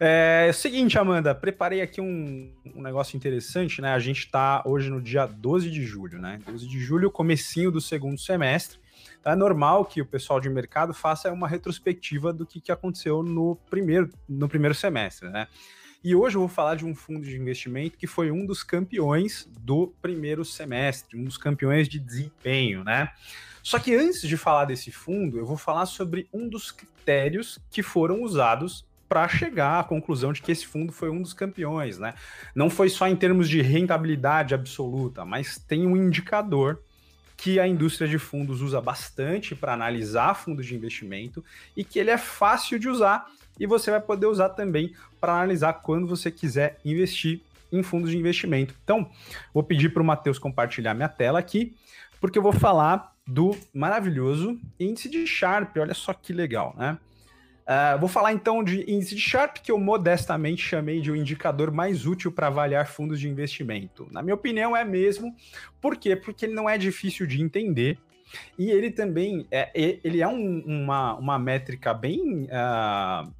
[0.00, 3.92] É, é o seguinte, Amanda, preparei aqui um, um negócio interessante, né?
[3.92, 6.40] A gente está hoje no dia 12 de julho, né?
[6.46, 8.78] 12 de julho, comecinho do segundo semestre.
[9.26, 13.56] É normal que o pessoal de mercado faça uma retrospectiva do que, que aconteceu no
[13.68, 15.48] primeiro, no primeiro semestre, né?
[16.04, 19.50] E hoje eu vou falar de um fundo de investimento que foi um dos campeões
[19.60, 23.10] do primeiro semestre, um dos campeões de desempenho, né?
[23.64, 27.82] Só que antes de falar desse fundo, eu vou falar sobre um dos critérios que
[27.82, 32.14] foram usados para chegar à conclusão de que esse fundo foi um dos campeões, né?
[32.54, 36.80] Não foi só em termos de rentabilidade absoluta, mas tem um indicador
[37.36, 41.44] que a indústria de fundos usa bastante para analisar fundos de investimento
[41.76, 43.26] e que ele é fácil de usar
[43.58, 47.40] e você vai poder usar também para analisar quando você quiser investir
[47.72, 48.74] em fundos de investimento.
[48.82, 49.10] Então,
[49.52, 51.74] vou pedir para o Matheus compartilhar minha tela aqui,
[52.20, 55.76] porque eu vou falar do maravilhoso índice de Sharp.
[55.76, 56.98] Olha só que legal, né?
[57.66, 61.16] Uh, vou falar então de índice de Sharp, que eu modestamente chamei de o um
[61.16, 64.06] indicador mais útil para avaliar fundos de investimento.
[64.12, 65.34] Na minha opinião, é mesmo.
[65.80, 66.14] Por quê?
[66.14, 67.98] Porque ele não é difícil de entender.
[68.56, 73.32] E ele também é, ele é um, uma, uma métrica bem uh,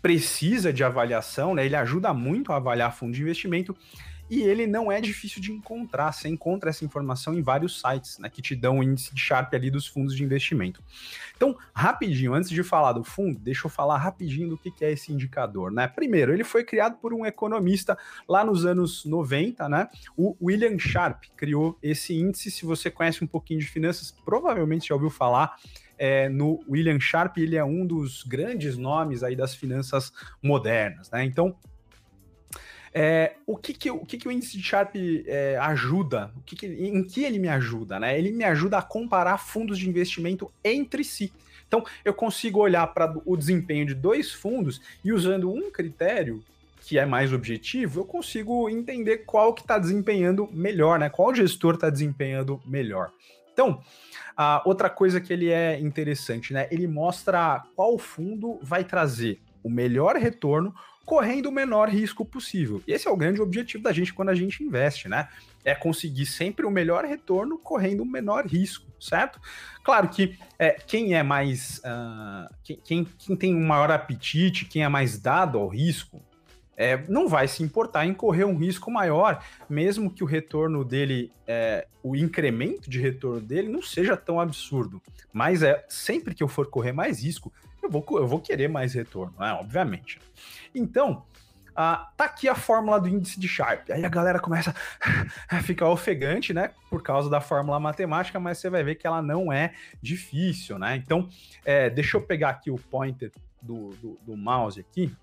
[0.00, 1.64] precisa de avaliação, né?
[1.64, 3.76] Ele ajuda muito a avaliar fundo de investimento
[4.28, 6.12] e ele não é difícil de encontrar.
[6.12, 9.52] Você encontra essa informação em vários sites, né, que te dão o índice de Sharp
[9.54, 10.82] ali dos fundos de investimento.
[11.36, 15.12] Então, rapidinho, antes de falar do fundo, deixa eu falar rapidinho do que é esse
[15.12, 15.86] indicador, né?
[15.86, 17.96] Primeiro, ele foi criado por um economista
[18.28, 19.88] lá nos anos 90, né?
[20.16, 22.50] O William Sharp criou esse índice.
[22.50, 25.56] Se você conhece um pouquinho de finanças, provavelmente já ouviu falar
[25.98, 31.24] é, no William Sharp, ele é um dos grandes nomes aí das finanças modernas, né?
[31.24, 31.56] Então,
[32.96, 34.94] É, o que que, o que que o índice de Sharp
[35.26, 36.30] é, ajuda?
[36.36, 37.98] O que que, em que ele me ajuda?
[37.98, 38.16] Né?
[38.16, 41.32] Ele me ajuda a comparar fundos de investimento entre si.
[41.66, 46.44] Então, eu consigo olhar para o desempenho de dois fundos e usando um critério
[46.82, 51.08] que é mais objetivo, eu consigo entender qual que está desempenhando melhor, né?
[51.08, 53.10] Qual gestor está desempenhando melhor.
[53.52, 53.82] Então,
[54.36, 56.68] a outra coisa que ele é interessante, né?
[56.70, 62.82] Ele mostra qual fundo vai trazer o melhor retorno correndo o menor risco possível.
[62.86, 65.28] Esse é o grande objetivo da gente quando a gente investe, né?
[65.64, 69.40] É conseguir sempre o melhor retorno correndo o menor risco, certo?
[69.82, 71.78] Claro que é, quem é mais.
[71.78, 76.22] Uh, quem, quem, quem tem um maior apetite, quem é mais dado ao risco,
[76.76, 81.32] é, não vai se importar em correr um risco maior, mesmo que o retorno dele,
[81.46, 85.00] é, o incremento de retorno dele não seja tão absurdo.
[85.32, 87.52] Mas é sempre que eu for correr mais risco,
[87.84, 89.52] eu vou, eu vou querer mais retorno, né?
[89.52, 90.18] obviamente.
[90.74, 91.24] Então,
[91.76, 93.90] ah, tá aqui a fórmula do índice de Sharp.
[93.90, 94.74] Aí a galera começa
[95.48, 96.70] a ficar ofegante, né?
[96.88, 100.96] Por causa da fórmula matemática, mas você vai ver que ela não é difícil, né?
[100.96, 101.28] Então,
[101.64, 105.14] é, deixa eu pegar aqui o pointer do, do, do mouse aqui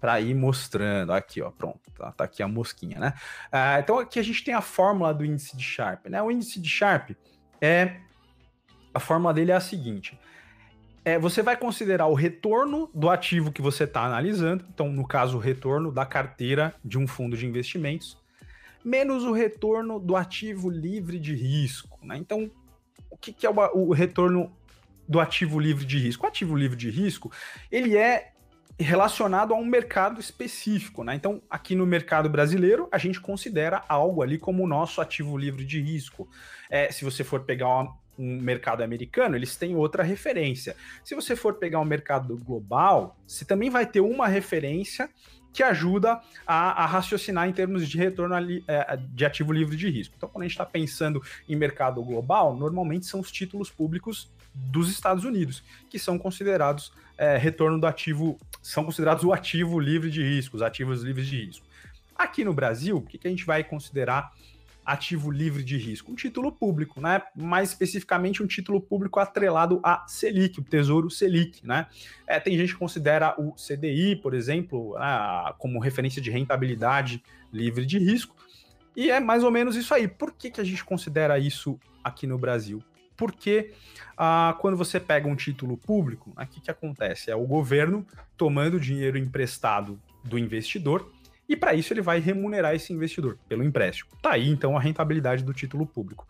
[0.00, 1.12] para ir mostrando.
[1.12, 3.12] Aqui, ó, pronto, tá, tá aqui a mosquinha, né?
[3.52, 6.22] Ah, então aqui a gente tem a fórmula do índice de Sharp, né?
[6.22, 7.10] O índice de Sharp
[7.60, 8.00] é
[8.94, 10.18] a fórmula dele é a seguinte:
[11.08, 15.38] é, você vai considerar o retorno do ativo que você está analisando, então no caso
[15.38, 18.18] o retorno da carteira de um fundo de investimentos,
[18.84, 22.18] menos o retorno do ativo livre de risco, né?
[22.18, 22.50] Então
[23.10, 24.52] o que, que é o, o retorno
[25.08, 26.26] do ativo livre de risco?
[26.26, 27.32] O ativo livre de risco
[27.72, 28.32] ele é
[28.78, 31.14] relacionado a um mercado específico, né?
[31.14, 35.64] Então, aqui no mercado brasileiro, a gente considera algo ali como o nosso ativo livre
[35.64, 36.28] de risco.
[36.70, 40.74] É, se você for pegar uma, um mercado americano, eles têm outra referência.
[41.04, 45.08] Se você for pegar um mercado global, você também vai ter uma referência
[45.52, 49.88] que ajuda a, a raciocinar em termos de retorno ali, é, de ativo livre de
[49.88, 50.14] risco.
[50.16, 54.90] Então, quando a gente está pensando em mercado global, normalmente são os títulos públicos dos
[54.90, 60.22] Estados Unidos, que são considerados é, retorno do ativo, são considerados o ativo livre de
[60.22, 61.66] risco, os ativos livres de risco.
[62.16, 64.32] Aqui no Brasil, o que, que a gente vai considerar
[64.90, 66.10] ativo livre de risco?
[66.10, 67.22] Um título público, né?
[67.36, 71.86] Mais especificamente um título público atrelado a Selic, o Tesouro Selic, né?
[72.26, 77.22] É, tem gente que considera o CDI, por exemplo, né, como referência de rentabilidade
[77.52, 78.34] livre de risco.
[78.96, 80.08] E é mais ou menos isso aí.
[80.08, 82.82] Por que, que a gente considera isso aqui no Brasil?
[83.18, 83.72] porque
[84.16, 87.30] ah, quando você pega um título público, o que, que acontece?
[87.32, 91.12] É o governo tomando dinheiro emprestado do investidor
[91.48, 94.10] e para isso ele vai remunerar esse investidor pelo empréstimo.
[94.20, 96.26] Tá aí então a rentabilidade do título público.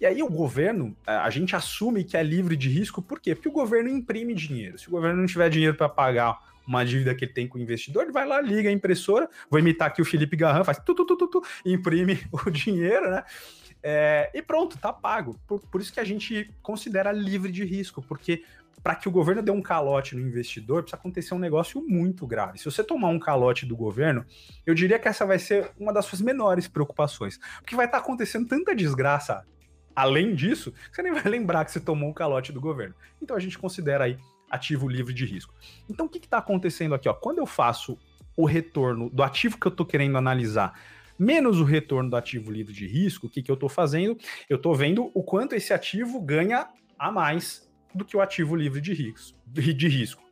[0.00, 3.34] E aí o governo, a gente assume que é livre de risco, por quê?
[3.34, 4.78] Porque o governo imprime dinheiro.
[4.78, 7.60] Se o governo não tiver dinheiro para pagar uma dívida que ele tem com o
[7.60, 10.94] investidor, ele vai lá, liga a impressora, vou imitar aqui o Felipe Garran, faz tu,
[10.94, 13.24] tu, tu, tu, tu imprime o dinheiro, né?
[13.82, 15.38] É, e pronto, tá pago.
[15.46, 18.44] Por, por isso que a gente considera livre de risco, porque
[18.82, 22.58] para que o governo dê um calote no investidor, precisa acontecer um negócio muito grave.
[22.58, 24.24] Se você tomar um calote do governo,
[24.64, 27.38] eu diria que essa vai ser uma das suas menores preocupações.
[27.60, 29.44] Porque vai estar tá acontecendo tanta desgraça
[29.94, 32.94] além disso, você nem vai lembrar que você tomou um calote do governo.
[33.20, 34.16] Então a gente considera aí
[34.50, 35.54] ativo livre de risco.
[35.88, 37.08] Então o que está acontecendo aqui?
[37.08, 37.14] Ó?
[37.14, 37.98] Quando eu faço
[38.36, 40.72] o retorno do ativo que eu estou querendo analisar
[41.18, 44.16] menos o retorno do ativo livre de risco, o que, que eu estou fazendo?
[44.48, 46.66] Eu estou vendo o quanto esse ativo ganha
[46.98, 49.38] a mais do que o ativo livre de risco.
[49.46, 50.22] De risco.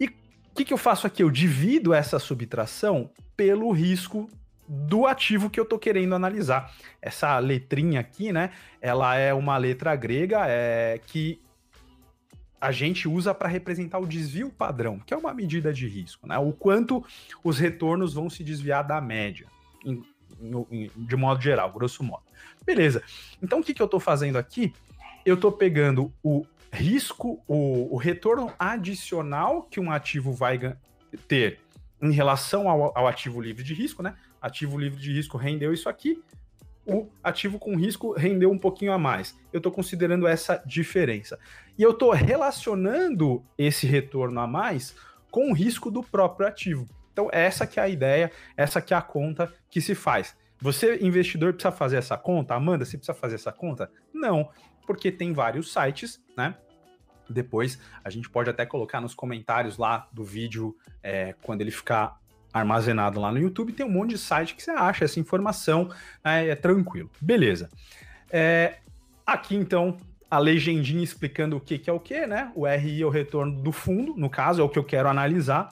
[0.00, 1.22] E o que, que eu faço aqui?
[1.22, 4.28] Eu divido essa subtração pelo risco
[4.68, 6.72] do ativo que eu estou querendo analisar.
[7.00, 8.50] Essa letrinha aqui, né?
[8.80, 11.40] Ela é uma letra grega é, que
[12.60, 16.36] a gente usa para representar o desvio padrão, que é uma medida de risco, né?
[16.38, 17.04] O quanto
[17.42, 19.46] os retornos vão se desviar da média
[19.84, 20.02] em,
[20.70, 22.24] em, de modo geral, grosso modo.
[22.66, 23.02] Beleza.
[23.42, 24.74] Então, o que, que eu estou fazendo aqui?
[25.24, 30.76] Eu estou pegando o risco, o, o, retorno adicional que um ativo vai
[31.26, 31.60] ter
[32.00, 34.16] em relação ao, ao ativo livre de risco, né?
[34.40, 36.22] Ativo livre de risco rendeu isso aqui,
[36.88, 39.38] o ativo com risco rendeu um pouquinho a mais.
[39.52, 41.38] Eu estou considerando essa diferença.
[41.76, 44.96] E eu estou relacionando esse retorno a mais
[45.30, 46.88] com o risco do próprio ativo.
[47.12, 50.34] Então, essa que é a ideia, essa que é a conta que se faz.
[50.60, 52.54] Você, investidor, precisa fazer essa conta?
[52.54, 53.90] Amanda, você precisa fazer essa conta?
[54.12, 54.48] Não,
[54.88, 56.54] porque tem vários sites, né?
[57.28, 62.18] Depois a gente pode até colocar nos comentários lá do vídeo, é, quando ele ficar
[62.50, 65.90] armazenado lá no YouTube, tem um monte de site que você acha essa informação,
[66.24, 67.10] né, é tranquilo.
[67.20, 67.68] Beleza.
[68.30, 68.78] É,
[69.26, 69.98] aqui então
[70.30, 72.50] a legendinha explicando o que, que é o que, né?
[72.54, 75.70] O RI é o retorno do fundo, no caso, é o que eu quero analisar.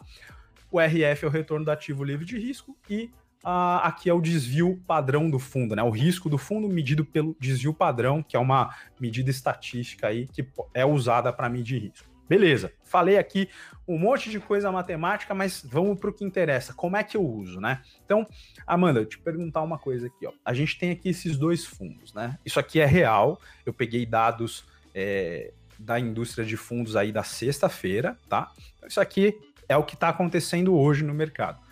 [0.70, 3.10] O RF é o retorno do ativo livre de risco e
[3.46, 5.82] uh, aqui é o desvio padrão do fundo, né?
[5.82, 10.46] O risco do fundo medido pelo desvio padrão, que é uma medida estatística aí que
[10.74, 12.08] é usada para medir risco.
[12.28, 13.48] Beleza, falei aqui
[13.86, 16.74] um monte de coisa matemática, mas vamos para o que interessa.
[16.74, 17.82] Como é que eu uso, né?
[18.04, 18.26] Então,
[18.66, 20.32] Amanda, eu te perguntar uma coisa aqui, ó.
[20.44, 22.36] A gente tem aqui esses dois fundos, né?
[22.44, 23.40] Isso aqui é real.
[23.64, 28.50] Eu peguei dados é, da indústria de fundos aí da sexta-feira, tá?
[28.84, 31.65] Isso aqui é o que está acontecendo hoje no mercado.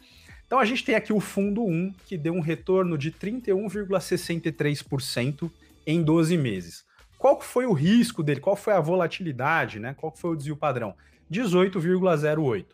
[0.54, 5.50] Então a gente tem aqui o fundo 1, que deu um retorno de 31,63%
[5.84, 6.86] em 12 meses.
[7.18, 8.38] Qual foi o risco dele?
[8.38, 9.94] Qual foi a volatilidade, né?
[9.94, 10.94] Qual foi o desvio padrão?
[11.28, 12.66] 18,08.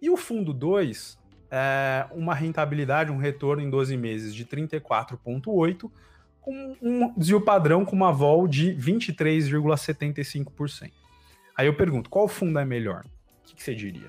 [0.00, 1.18] E o fundo 2,
[1.50, 5.90] é uma rentabilidade, um retorno em 12 meses de 34,8,
[6.40, 10.92] com um desvio padrão com uma vol de 23,75%.
[11.56, 13.04] Aí eu pergunto, qual fundo é melhor?
[13.04, 13.08] O
[13.48, 14.06] que, que você diria?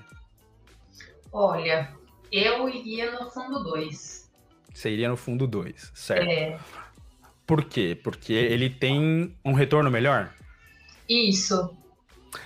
[1.32, 1.92] Olha,
[2.30, 4.30] eu iria no fundo 2.
[4.72, 6.28] Você iria no fundo 2, certo?
[6.28, 6.58] É.
[7.46, 7.98] Por quê?
[8.02, 10.32] Porque ele tem um retorno melhor?
[11.08, 11.76] Isso.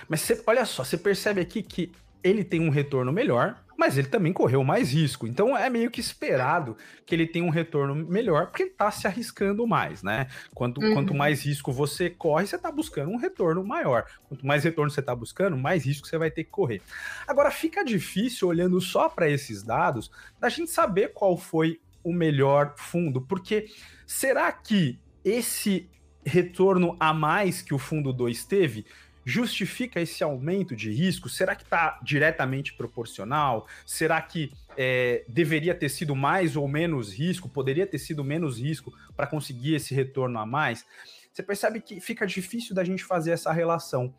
[0.07, 1.91] Mas você, olha só, você percebe aqui que
[2.23, 5.25] ele tem um retorno melhor, mas ele também correu mais risco.
[5.25, 9.07] Então é meio que esperado que ele tenha um retorno melhor, porque ele está se
[9.07, 10.27] arriscando mais, né?
[10.53, 10.93] Quanto, uhum.
[10.93, 14.05] quanto mais risco você corre, você está buscando um retorno maior.
[14.27, 16.81] Quanto mais retorno você está buscando, mais risco você vai ter que correr.
[17.25, 22.73] Agora, fica difícil, olhando só para esses dados, da gente saber qual foi o melhor
[22.77, 23.67] fundo, porque
[24.05, 25.89] será que esse
[26.25, 28.85] retorno a mais que o fundo 2 teve
[29.29, 31.29] justifica esse aumento de risco?
[31.29, 33.67] Será que está diretamente proporcional?
[33.85, 37.47] Será que é, deveria ter sido mais ou menos risco?
[37.47, 40.83] Poderia ter sido menos risco para conseguir esse retorno a mais?
[41.31, 44.13] Você percebe que fica difícil da gente fazer essa relação.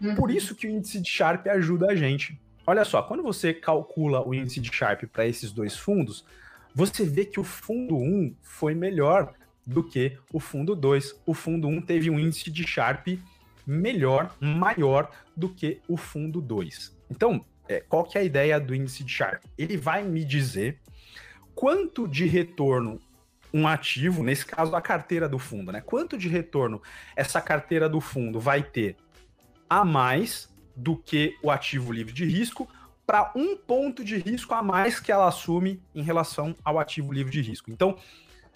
[0.00, 0.16] Uhum.
[0.16, 2.38] Por isso que o índice de Sharp ajuda a gente.
[2.66, 6.24] Olha só, quando você calcula o índice de Sharp para esses dois fundos,
[6.74, 9.32] você vê que o fundo 1 foi melhor
[9.64, 11.22] do que o fundo 2.
[11.24, 13.06] O fundo 1 teve um índice de Sharp
[13.66, 16.96] melhor, maior do que o fundo 2.
[17.10, 19.46] Então, é, qual que é a ideia do índice de Sharpe?
[19.56, 20.80] Ele vai me dizer
[21.54, 23.00] quanto de retorno
[23.52, 25.80] um ativo, nesse caso a carteira do fundo, né?
[25.80, 26.80] Quanto de retorno
[27.16, 28.96] essa carteira do fundo vai ter
[29.68, 32.68] a mais do que o ativo livre de risco
[33.06, 37.32] para um ponto de risco a mais que ela assume em relação ao ativo livre
[37.32, 37.70] de risco.
[37.70, 37.96] Então,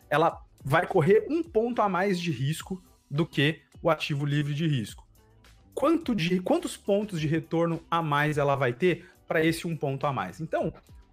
[0.09, 4.67] ela vai correr um ponto a mais de risco do que o ativo livre de
[4.67, 5.07] risco.
[5.75, 10.07] Quanto de, quantos pontos de retorno a mais ela vai ter para esse um ponto
[10.07, 10.41] a mais?
[10.41, 10.73] Então,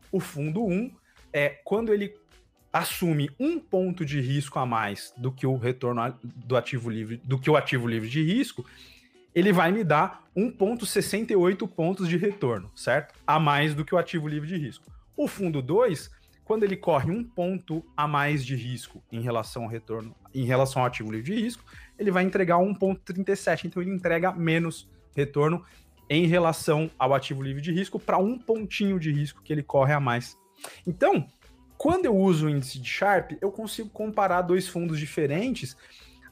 [0.09, 0.89] o fundo 1
[1.33, 2.15] é quando ele
[2.71, 7.37] assume um ponto de risco a mais do que o retorno do ativo livre, do
[7.37, 8.65] que o ativo livre de risco,
[9.35, 13.13] ele vai me dar 1,68 pontos de retorno, certo?
[13.27, 14.85] A mais do que o ativo livre de risco.
[15.17, 16.09] O fundo 2
[16.51, 20.81] quando ele corre um ponto a mais de risco em relação ao retorno, em relação
[20.81, 21.63] ao ativo livre de risco,
[22.01, 23.65] ele vai entregar 1,37.
[23.65, 25.63] Então ele entrega menos retorno
[26.09, 29.93] em relação ao ativo livre de risco para um pontinho de risco que ele corre
[29.93, 30.35] a mais.
[30.85, 31.25] Então,
[31.77, 35.77] quando eu uso o índice de Sharp, eu consigo comparar dois fundos diferentes.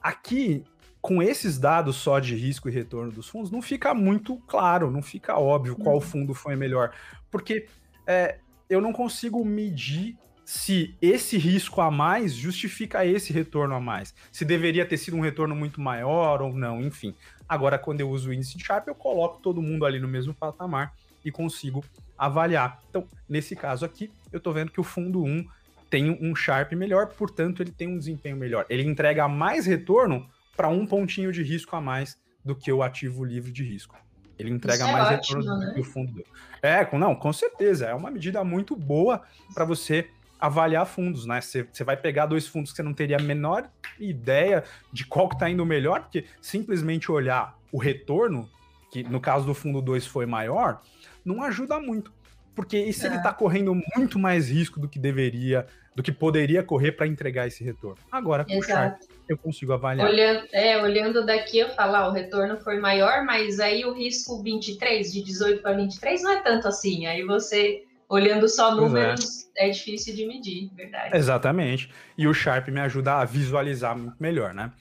[0.02, 0.64] Aqui,
[1.02, 5.02] com esses dados só de risco e retorno dos fundos, não fica muito claro, não
[5.02, 6.02] fica óbvio qual uhum.
[6.02, 6.94] fundo foi melhor.
[7.32, 7.68] Porque
[8.06, 10.18] é, eu não consigo medir
[10.50, 14.16] se esse risco a mais justifica esse retorno a mais.
[14.32, 17.14] Se deveria ter sido um retorno muito maior ou não, enfim.
[17.48, 20.34] Agora, quando eu uso o índice de Sharpe, eu coloco todo mundo ali no mesmo
[20.34, 21.86] patamar e consigo
[22.18, 22.82] avaliar.
[22.90, 25.46] Então, nesse caso aqui, eu estou vendo que o fundo 1
[25.88, 28.66] tem um Sharp melhor, portanto, ele tem um desempenho melhor.
[28.72, 33.24] Ele entrega mais retorno para um pontinho de risco a mais do que o ativo
[33.24, 33.96] livre de risco.
[34.40, 35.66] Ele entrega é mais ótimo, retorno né?
[35.68, 36.26] do que o fundo 2.
[36.64, 37.86] É, não, com certeza.
[37.86, 39.22] É uma medida muito boa
[39.54, 41.42] para você avaliar fundos, né?
[41.42, 45.36] Você, vai pegar dois fundos que você não teria a menor ideia de qual que
[45.36, 48.50] está indo melhor, porque simplesmente olhar o retorno,
[48.92, 50.82] que no caso do fundo 2 foi maior,
[51.26, 52.12] não ajuda muito.
[52.56, 53.10] Porque e se é.
[53.10, 57.48] ele está correndo muito mais risco do que deveria, do que poderia correr para entregar
[57.48, 57.98] esse retorno?
[58.12, 59.06] Agora, com Exato.
[59.06, 60.10] o eu consigo avaliar.
[60.10, 64.42] Olhando, é, olhando daqui, eu falo, ah, o retorno foi maior, mas aí o risco
[64.42, 67.06] 23, de 18 para 23, não é tanto assim.
[67.06, 68.76] Aí você, olhando só é.
[68.76, 69.70] números, é.
[69.70, 69.72] é.
[69.72, 71.16] difícil de medir, verdade.
[71.16, 71.90] Exatamente.
[72.18, 74.72] E o Sharp me ajuda a visualizar muito melhor, né?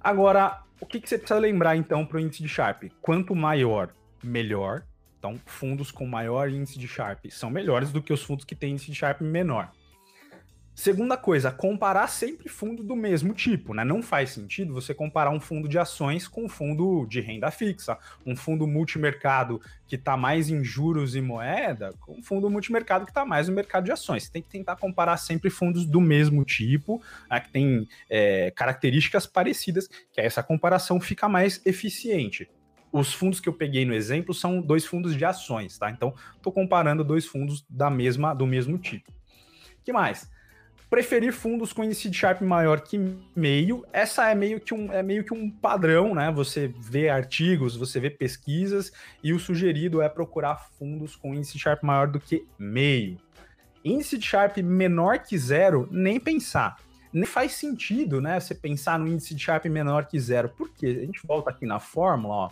[0.00, 2.84] Agora, o que, que você precisa lembrar, então, para o índice de Sharp?
[3.00, 3.92] Quanto maior,
[4.22, 4.84] melhor.
[5.18, 8.72] Então, fundos com maior índice de Sharp são melhores do que os fundos que têm
[8.72, 9.70] índice de Sharp menor.
[10.74, 13.84] Segunda coisa, comparar sempre fundo do mesmo tipo, né?
[13.84, 17.98] Não faz sentido você comparar um fundo de ações com um fundo de renda fixa,
[18.24, 23.10] um fundo multimercado que está mais em juros e moeda, com um fundo multimercado que
[23.10, 24.24] está mais no mercado de ações.
[24.24, 29.26] Você tem que tentar comparar sempre fundos do mesmo tipo, né, que tem é, características
[29.26, 32.48] parecidas, que essa comparação fica mais eficiente.
[32.90, 35.90] Os fundos que eu peguei no exemplo são dois fundos de ações, tá?
[35.90, 39.12] Então, estou comparando dois fundos da mesma, do mesmo tipo.
[39.84, 40.30] que mais?
[40.92, 42.98] Preferir fundos com índice de Sharpe maior que
[43.34, 43.82] meio.
[43.94, 46.30] Essa é meio que um, é meio que um padrão, né?
[46.30, 48.92] Você vê artigos, você vê pesquisas,
[49.24, 53.16] e o sugerido é procurar fundos com índice de Sharpe maior do que meio.
[53.82, 56.78] Índice de Sharpe menor que zero, nem pensar.
[57.10, 58.38] Nem faz sentido, né?
[58.38, 60.50] Você pensar no índice de Sharpe menor que zero.
[60.50, 60.88] Por quê?
[60.88, 62.48] A gente volta aqui na fórmula, ó.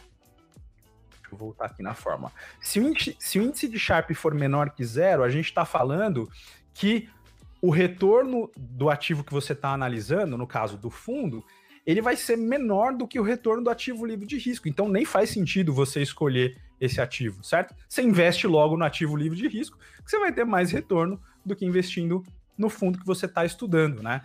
[1.10, 2.32] Deixa eu voltar aqui na fórmula.
[2.58, 5.66] Se o índice, se o índice de Sharpe for menor que zero, a gente está
[5.66, 6.26] falando
[6.72, 7.06] que
[7.62, 11.44] o retorno do ativo que você está analisando, no caso do fundo,
[11.86, 14.68] ele vai ser menor do que o retorno do ativo livre de risco.
[14.68, 17.74] Então nem faz sentido você escolher esse ativo, certo?
[17.88, 21.54] Você investe logo no ativo livre de risco, que você vai ter mais retorno do
[21.54, 22.22] que investindo
[22.56, 24.22] no fundo que você está estudando, né?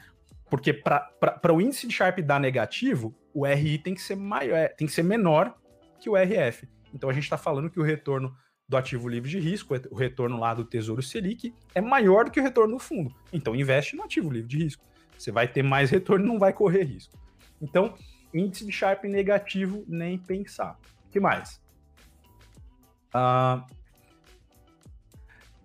[0.49, 4.67] Porque para o índice de Sharpe dar negativo, o RI tem que ser maior, é,
[4.67, 5.55] tem que ser menor
[5.99, 6.67] que o RF.
[6.93, 8.33] Então a gente está falando que o retorno
[8.67, 12.39] do ativo livre de risco, o retorno lá do Tesouro Selic, é maior do que
[12.39, 13.13] o retorno do fundo.
[13.31, 14.83] Então investe no ativo livre de risco.
[15.17, 17.17] Você vai ter mais retorno, não vai correr risco.
[17.61, 17.93] Então,
[18.33, 20.77] índice de Sharp negativo, nem pensar.
[21.07, 21.61] O que mais?
[23.13, 23.63] Uh,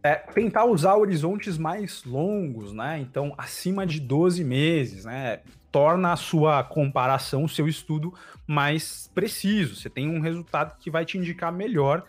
[0.02, 3.00] é, tentar usar horizontes mais longos, né?
[3.00, 5.40] Então, acima de 12 meses, né?
[5.72, 8.14] Torna a sua comparação, o seu estudo
[8.46, 9.76] mais preciso.
[9.76, 12.04] Você tem um resultado que vai te indicar melhor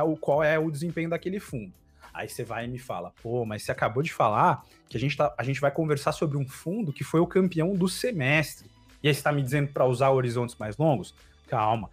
[0.00, 1.72] uh, o qual é o desempenho daquele fundo.
[2.12, 5.16] Aí você vai e me fala, pô, mas você acabou de falar que a gente,
[5.16, 8.70] tá, a gente vai conversar sobre um fundo que foi o campeão do semestre.
[9.02, 11.14] E aí você está me dizendo para usar horizontes mais longos?
[11.48, 11.90] Calma.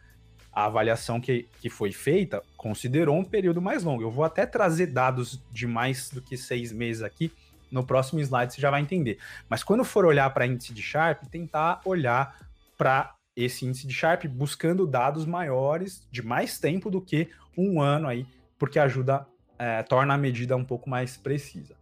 [0.52, 4.04] A avaliação que, que foi feita considerou um período mais longo.
[4.04, 7.32] Eu vou até trazer dados de mais do que seis meses aqui.
[7.72, 9.20] No próximo slide você já vai entender.
[9.47, 12.38] Mas quando for olhar para índice de Sharp, tentar olhar
[12.78, 17.30] para esse índice de Sharp buscando dados maiores, de mais tempo do que
[17.60, 18.26] um ano aí,
[18.57, 19.26] porque ajuda,
[19.57, 21.76] é, torna a medida um pouco mais precisa.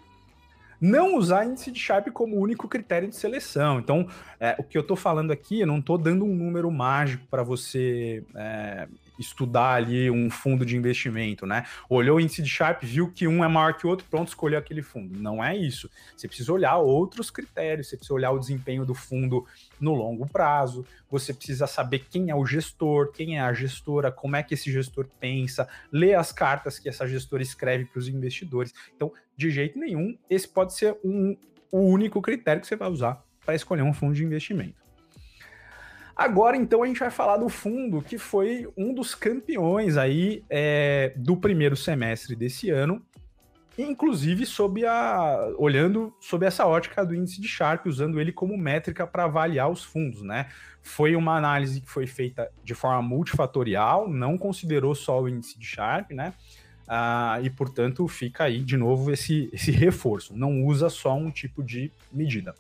[0.80, 3.80] Não usar índice de Sharpe como único critério de seleção.
[3.80, 4.08] Então,
[4.40, 7.42] é, o que eu estou falando aqui, eu não estou dando um número mágico para
[7.42, 8.88] você é,
[9.20, 11.66] estudar ali um fundo de investimento, né?
[11.90, 14.60] Olhou o índice de Sharpe, viu que um é maior que o outro, pronto, escolheu
[14.60, 15.20] aquele fundo.
[15.20, 15.90] Não é isso.
[16.16, 19.46] Você precisa olhar outros critérios, você precisa olhar o desempenho do fundo
[19.80, 24.36] no longo prazo, você precisa saber quem é o gestor, quem é a gestora, como
[24.36, 28.74] é que esse gestor pensa, ler as cartas que essa gestora escreve para os investidores.
[28.96, 31.38] Então, de jeito nenhum, esse pode ser um,
[31.72, 34.87] o único critério que você vai usar para escolher um fundo de investimento.
[36.18, 41.14] Agora, então, a gente vai falar do fundo que foi um dos campeões aí é,
[41.16, 43.06] do primeiro semestre desse ano,
[43.78, 49.06] inclusive sob a, olhando sob essa ótica do índice de Sharp, usando ele como métrica
[49.06, 50.48] para avaliar os fundos, né?
[50.82, 55.68] Foi uma análise que foi feita de forma multifatorial, não considerou só o índice de
[55.68, 56.34] Sharp, né?
[56.88, 60.36] Ah, e, portanto, fica aí de novo esse, esse reforço.
[60.36, 62.56] Não usa só um tipo de medida.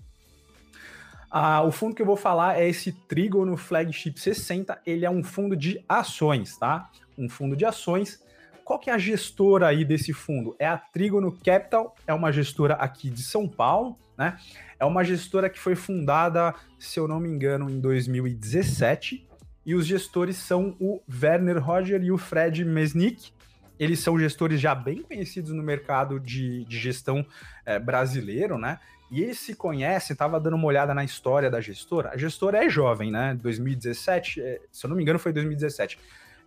[1.30, 4.80] Ah, o fundo que eu vou falar é esse Trigono Flagship 60.
[4.86, 6.89] Ele é um fundo de ações, tá?
[7.17, 8.23] Um fundo de ações.
[8.63, 10.55] Qual que é a gestora aí desse fundo?
[10.59, 14.38] É a Trigono Capital, é uma gestora aqui de São Paulo, né?
[14.80, 19.28] É uma gestora que foi fundada, se eu não me engano, em 2017.
[19.65, 23.32] E os gestores são o Werner Roger e o Fred Mesnick.
[23.80, 27.25] Eles são gestores já bem conhecidos no mercado de, de gestão
[27.65, 28.80] é, brasileiro, né?
[29.10, 32.12] E eles se conhecem, estava dando uma olhada na história da gestora.
[32.14, 33.38] A gestora é jovem, né?
[33.41, 35.97] 2017, é, se eu não me engano, foi 2017.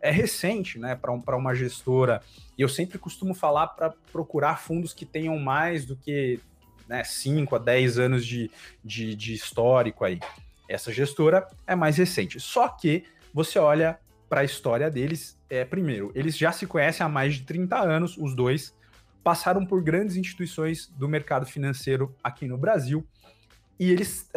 [0.03, 2.23] É recente, né, para um, uma gestora.
[2.57, 6.41] E eu sempre costumo falar para procurar fundos que tenham mais do que
[6.89, 8.51] né, 5 a 10 anos de,
[8.85, 10.19] de, de histórico aí.
[10.69, 12.41] Essa gestora é mais recente.
[12.41, 13.99] Só que você olha
[14.29, 18.17] para a história deles, é, primeiro, eles já se conhecem há mais de 30 anos,
[18.17, 18.75] os dois
[19.23, 23.07] passaram por grandes instituições do mercado financeiro aqui no Brasil.
[23.79, 24.29] E eles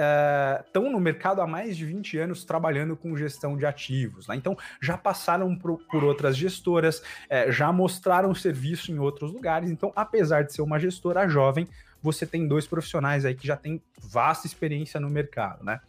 [0.66, 4.26] estão uh, no mercado há mais de 20 anos trabalhando com gestão de ativos.
[4.30, 4.38] Né?
[4.38, 9.70] Então, já passaram por, por outras gestoras, uh, já mostraram serviço em outros lugares.
[9.70, 11.68] Então, apesar de ser uma gestora jovem,
[12.02, 15.64] você tem dois profissionais aí que já têm vasta experiência no mercado.
[15.66, 15.82] Né?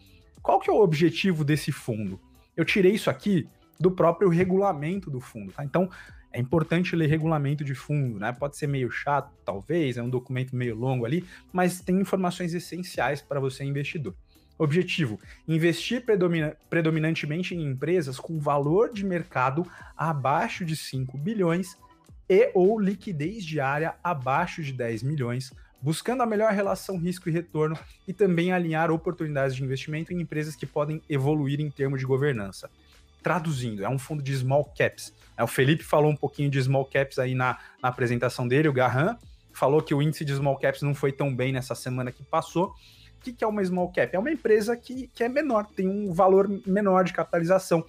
[0.42, 2.20] Qual que é o objetivo desse fundo?
[2.56, 5.52] Eu tirei isso aqui do próprio regulamento do fundo.
[5.52, 5.64] Tá?
[5.64, 5.88] Então,
[6.34, 8.32] é importante ler regulamento de fundo, né?
[8.32, 13.22] Pode ser meio chato, talvez, é um documento meio longo ali, mas tem informações essenciais
[13.22, 14.16] para você investidor.
[14.58, 19.64] Objetivo: investir predomina predominantemente em empresas com valor de mercado
[19.96, 21.78] abaixo de 5 bilhões
[22.28, 27.78] e ou liquidez diária abaixo de 10 milhões, buscando a melhor relação risco e retorno
[28.08, 32.68] e também alinhar oportunidades de investimento em empresas que podem evoluir em termos de governança.
[33.24, 35.12] Traduzindo, é um fundo de small caps.
[35.36, 38.72] É, o Felipe falou um pouquinho de small caps aí na, na apresentação dele, o
[38.72, 39.16] Garran
[39.52, 42.74] falou que o índice de small caps não foi tão bem nessa semana que passou
[43.24, 44.14] que, que é uma small cap?
[44.14, 47.84] É uma empresa que, que é menor, tem um valor menor de capitalização.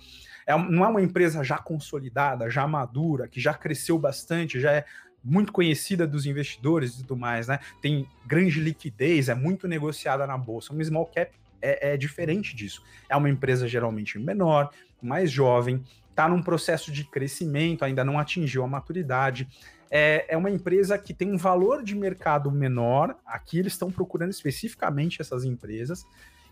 [0.48, 4.86] É, não é uma empresa já consolidada, já madura, que já cresceu bastante, já é
[5.24, 7.60] muito conhecida dos investidores e tudo mais, né?
[7.82, 10.72] Tem grande liquidez, é muito negociada na bolsa.
[10.72, 11.32] Uma small cap
[11.62, 12.84] é, é diferente disso.
[13.10, 14.70] É uma empresa geralmente menor,
[15.02, 19.48] mais jovem, está num processo de crescimento, ainda não atingiu a maturidade,
[19.90, 23.16] é, é uma empresa que tem um valor de mercado menor.
[23.26, 26.06] Aqui eles estão procurando especificamente essas empresas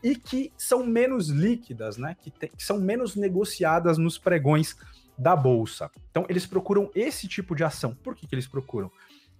[0.04, 2.16] e que são menos líquidas, né?
[2.22, 4.76] Que, te, que são menos negociadas nos pregões
[5.18, 5.90] da bolsa.
[6.10, 7.96] Então eles procuram esse tipo de ação.
[7.96, 8.92] Por que, que eles procuram?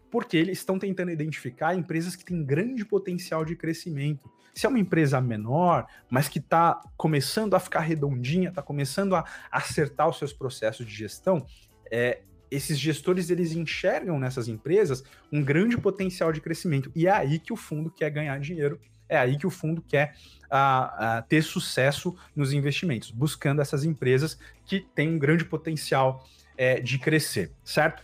[0.10, 4.30] Porque eles estão tentando identificar empresas que têm grande potencial de crescimento.
[4.54, 9.26] Se é uma empresa menor, mas que está começando a ficar redondinha, está começando a
[9.52, 11.46] acertar os seus processos de gestão,
[11.90, 16.92] é, esses gestores eles enxergam nessas empresas um grande potencial de crescimento.
[16.96, 18.80] E é aí que o fundo quer ganhar dinheiro,
[19.10, 24.38] é aí que o fundo quer uh, uh, ter sucesso nos investimentos, buscando essas empresas
[24.66, 28.04] que têm um grande potencial é, de crescer, certo?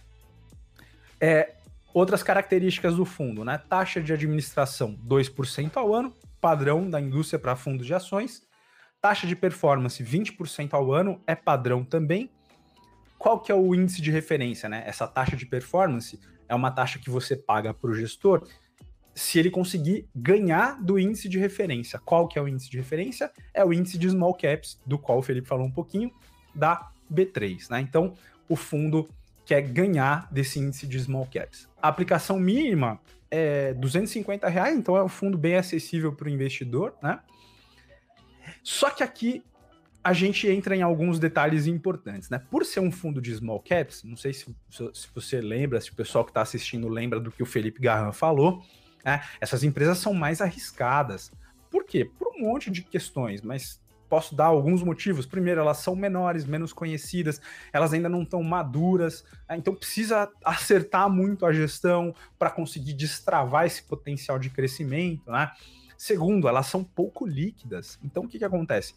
[1.22, 1.54] É,
[1.94, 3.62] outras características do fundo, né?
[3.70, 8.42] Taxa de administração 2% ao ano, padrão da indústria para fundos de ações.
[9.02, 12.30] Taxa de performance 20% ao ano é padrão também
[13.20, 14.82] qual que é o índice de referência, né?
[14.86, 16.18] Essa taxa de performance
[16.48, 18.48] é uma taxa que você paga para o gestor
[19.14, 22.00] se ele conseguir ganhar do índice de referência.
[22.00, 23.30] Qual que é o índice de referência?
[23.54, 26.10] É o índice de small caps, do qual o Felipe falou um pouquinho,
[26.56, 27.82] da B3, né?
[27.82, 28.14] Então,
[28.48, 29.10] o fundo
[29.46, 31.68] quer ganhar desse índice de small caps.
[31.82, 33.02] A aplicação mínima
[33.32, 37.20] é 250 reais, então é um fundo bem acessível para o investidor, né?
[38.64, 39.44] Só que aqui
[40.04, 42.42] a gente entra em alguns detalhes importantes, né?
[42.50, 45.96] Por ser um fundo de small caps, não sei se, se você lembra, se o
[45.96, 48.64] pessoal que está assistindo lembra do que o Felipe Garran falou,
[49.04, 49.22] né?
[49.40, 51.32] essas empresas são mais arriscadas.
[51.70, 52.06] Por quê?
[52.06, 55.26] Por um monte de questões, mas posso dar alguns motivos.
[55.26, 57.40] Primeiro, elas são menores, menos conhecidas,
[57.72, 59.56] elas ainda não estão maduras, né?
[59.58, 65.52] então precisa acertar muito a gestão para conseguir destravar esse potencial de crescimento, né?
[65.98, 68.00] Segundo, elas são pouco líquidas.
[68.02, 68.94] Então, o que, que acontece?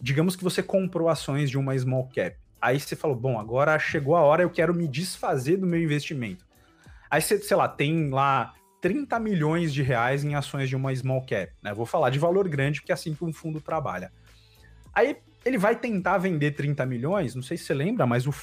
[0.00, 2.36] digamos que você comprou ações de uma small cap.
[2.60, 6.46] Aí você falou, bom, agora chegou a hora, eu quero me desfazer do meu investimento.
[7.10, 11.22] Aí você, sei lá, tem lá 30 milhões de reais em ações de uma small
[11.22, 11.52] cap.
[11.62, 11.72] Né?
[11.72, 14.12] Vou falar de valor grande, porque é assim que um fundo trabalha.
[14.98, 18.34] Aí ele vai tentar vender 30 milhões, não sei se você lembra, mas o,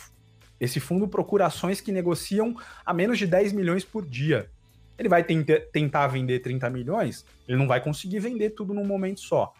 [0.58, 4.50] esse fundo procura ações que negociam a menos de 10 milhões por dia.
[4.98, 9.54] Ele vai tentar vender 30 milhões, ele não vai conseguir vender tudo num momento só.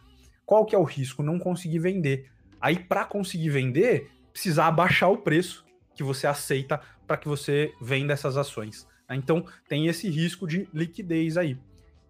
[0.46, 1.22] Qual que é o risco?
[1.22, 2.32] Não conseguir vender.
[2.62, 5.66] Aí, para conseguir vender, precisar abaixar o preço
[5.96, 8.88] que você aceita para que você venda essas ações.
[9.10, 9.18] Né?
[9.18, 11.58] Então, tem esse risco de liquidez aí.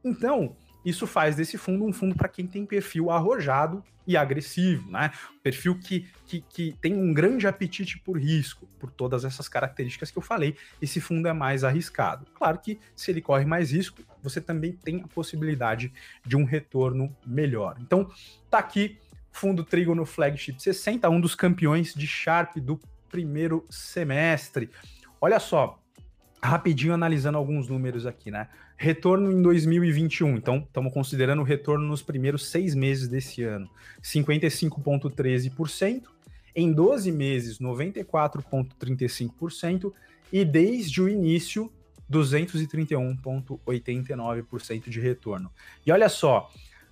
[0.04, 0.56] Então,
[0.86, 5.12] isso faz desse fundo um fundo para quem tem perfil arrojado e agressivo, né?
[5.42, 10.18] Perfil que, que, que tem um grande apetite por risco, por todas essas características que
[10.18, 10.56] eu falei.
[10.80, 12.28] Esse fundo é mais arriscado.
[12.36, 15.92] Claro que se ele corre mais risco, você também tem a possibilidade
[16.24, 17.78] de um retorno melhor.
[17.80, 18.10] Então,
[18.50, 19.00] tá aqui
[19.32, 22.80] fundo Trigo no Flagship 60, um dos campeões de Sharp do
[23.10, 24.70] primeiro semestre.
[25.20, 25.80] Olha só,
[26.42, 28.48] rapidinho analisando alguns números aqui, né?
[28.78, 33.70] Retorno em 2021, então estamos considerando o retorno nos primeiros seis meses desse ano,
[34.04, 36.04] 55,13%,
[36.54, 39.94] em 12 meses, 94,35%,
[40.32, 41.72] e desde o início,
[42.12, 45.50] 231,89% de retorno.
[45.86, 46.52] E olha só,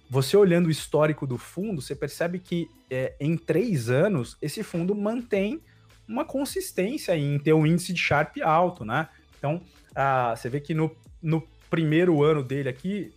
[0.09, 4.95] você olhando o histórico do fundo, você percebe que é, em três anos, esse fundo
[4.95, 5.59] mantém
[6.07, 9.09] uma consistência em ter um índice de Sharp alto, né?
[9.37, 9.61] Então,
[9.95, 11.41] ah, você vê que no, no
[11.73, 13.11] primeiro ano dele aqui,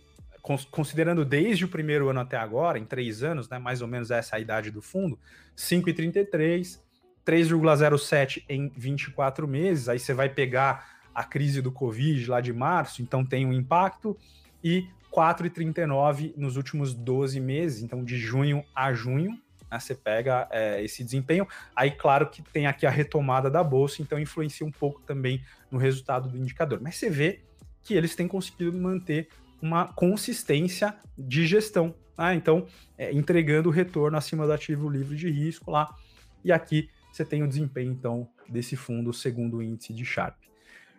[0.71, 4.35] considerando desde o primeiro ano até agora, em três anos, né, mais ou menos essa
[4.35, 5.19] é a idade do fundo,
[5.55, 6.79] 5,33,
[7.23, 13.03] 3,07 em 24 meses, aí você vai pegar a crise do Covid lá de março,
[13.03, 14.17] então tem um impacto,
[14.63, 19.39] e 4,39 nos últimos 12 meses, então de junho a junho,
[19.69, 21.47] né, você pega é, esse desempenho.
[21.75, 25.77] Aí, claro que tem aqui a retomada da bolsa, então influencia um pouco também no
[25.77, 26.79] resultado do indicador.
[26.81, 27.45] Mas você vê
[27.87, 29.29] que eles têm conseguido manter
[29.61, 31.95] uma consistência de gestão.
[32.17, 32.35] Né?
[32.35, 32.67] Então,
[32.97, 35.95] é, entregando o retorno acima do ativo livre de risco lá.
[36.43, 40.35] E aqui você tem o desempenho, então, desse fundo segundo o índice de Sharp.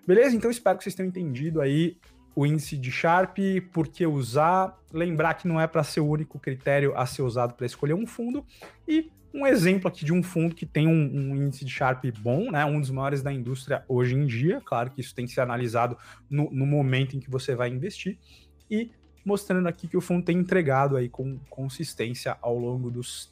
[0.07, 0.35] Beleza?
[0.35, 1.99] Então, espero que vocês tenham entendido aí
[2.35, 3.37] o índice de Sharp,
[3.71, 7.53] por que usar, lembrar que não é para ser o único critério a ser usado
[7.53, 8.47] para escolher um fundo,
[8.87, 12.51] e um exemplo aqui de um fundo que tem um, um, índice de Sharp bom,
[12.51, 15.41] né, um dos maiores da indústria hoje em dia, claro que isso tem que ser
[15.41, 15.97] analisado
[16.31, 18.19] no, no momento em que você vai investir,
[18.71, 18.91] e
[19.25, 23.31] mostrando aqui que o fundo tem entregado aí com consistência ao longo dos,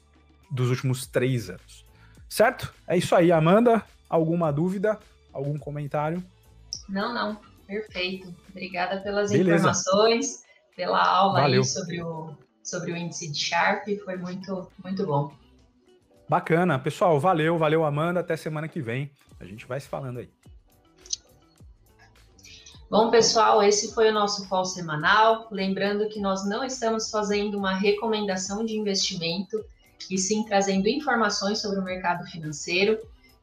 [0.51, 1.85] dos últimos três anos.
[2.29, 2.73] Certo?
[2.87, 3.83] É isso aí, Amanda.
[4.09, 4.99] Alguma dúvida?
[5.33, 6.23] Algum comentário?
[6.87, 7.39] Não, não.
[7.65, 8.33] Perfeito.
[8.49, 9.55] Obrigada pelas Beleza.
[9.55, 10.43] informações,
[10.75, 11.61] pela aula Valeu.
[11.61, 13.87] aí sobre o, sobre o índice de Sharp.
[14.05, 15.33] Foi muito, muito bom.
[16.29, 16.77] Bacana.
[16.77, 18.19] Pessoal, valeu, valeu, Amanda.
[18.19, 19.11] Até semana que vem.
[19.39, 20.29] A gente vai se falando aí.
[22.89, 25.47] Bom, pessoal, esse foi o nosso call semanal.
[25.51, 29.63] Lembrando que nós não estamos fazendo uma recomendação de investimento,
[30.09, 32.97] e sim trazendo informações sobre o mercado financeiro.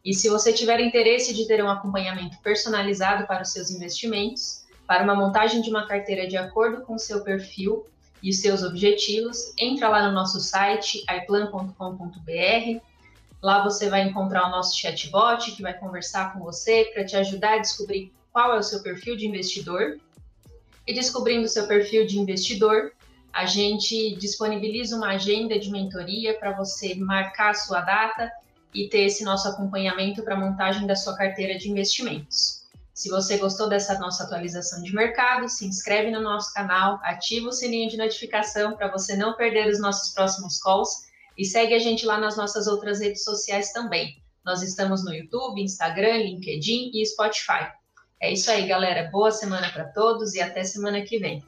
[0.05, 5.03] E se você tiver interesse de ter um acompanhamento personalizado para os seus investimentos, para
[5.03, 7.87] uma montagem de uma carteira de acordo com o seu perfil
[8.25, 12.81] e os seus objetivos, entra lá no nosso site iplan.com.br.
[13.43, 17.57] Lá você vai encontrar o nosso chatbot que vai conversar com você para te ajudar
[17.57, 20.01] a descobrir qual é o seu perfil de investidor.
[20.87, 22.93] E descobrindo o seu perfil de investidor,
[23.31, 28.33] a gente disponibiliza uma agenda de mentoria para você marcar a sua data
[28.73, 32.64] e ter esse nosso acompanhamento para a montagem da sua carteira de investimentos.
[32.95, 37.53] Se você gostou dessa nossa atualização de mercado, se inscreve no nosso canal, ativa o
[37.53, 40.89] sininho de notificação para você não perder os nossos próximos calls
[41.37, 44.23] e segue a gente lá nas nossas outras redes sociais também.
[44.45, 47.67] Nós estamos no YouTube, Instagram, LinkedIn e Spotify.
[48.21, 49.11] É isso aí, galera.
[49.11, 51.45] Boa semana para todos e até semana que vem.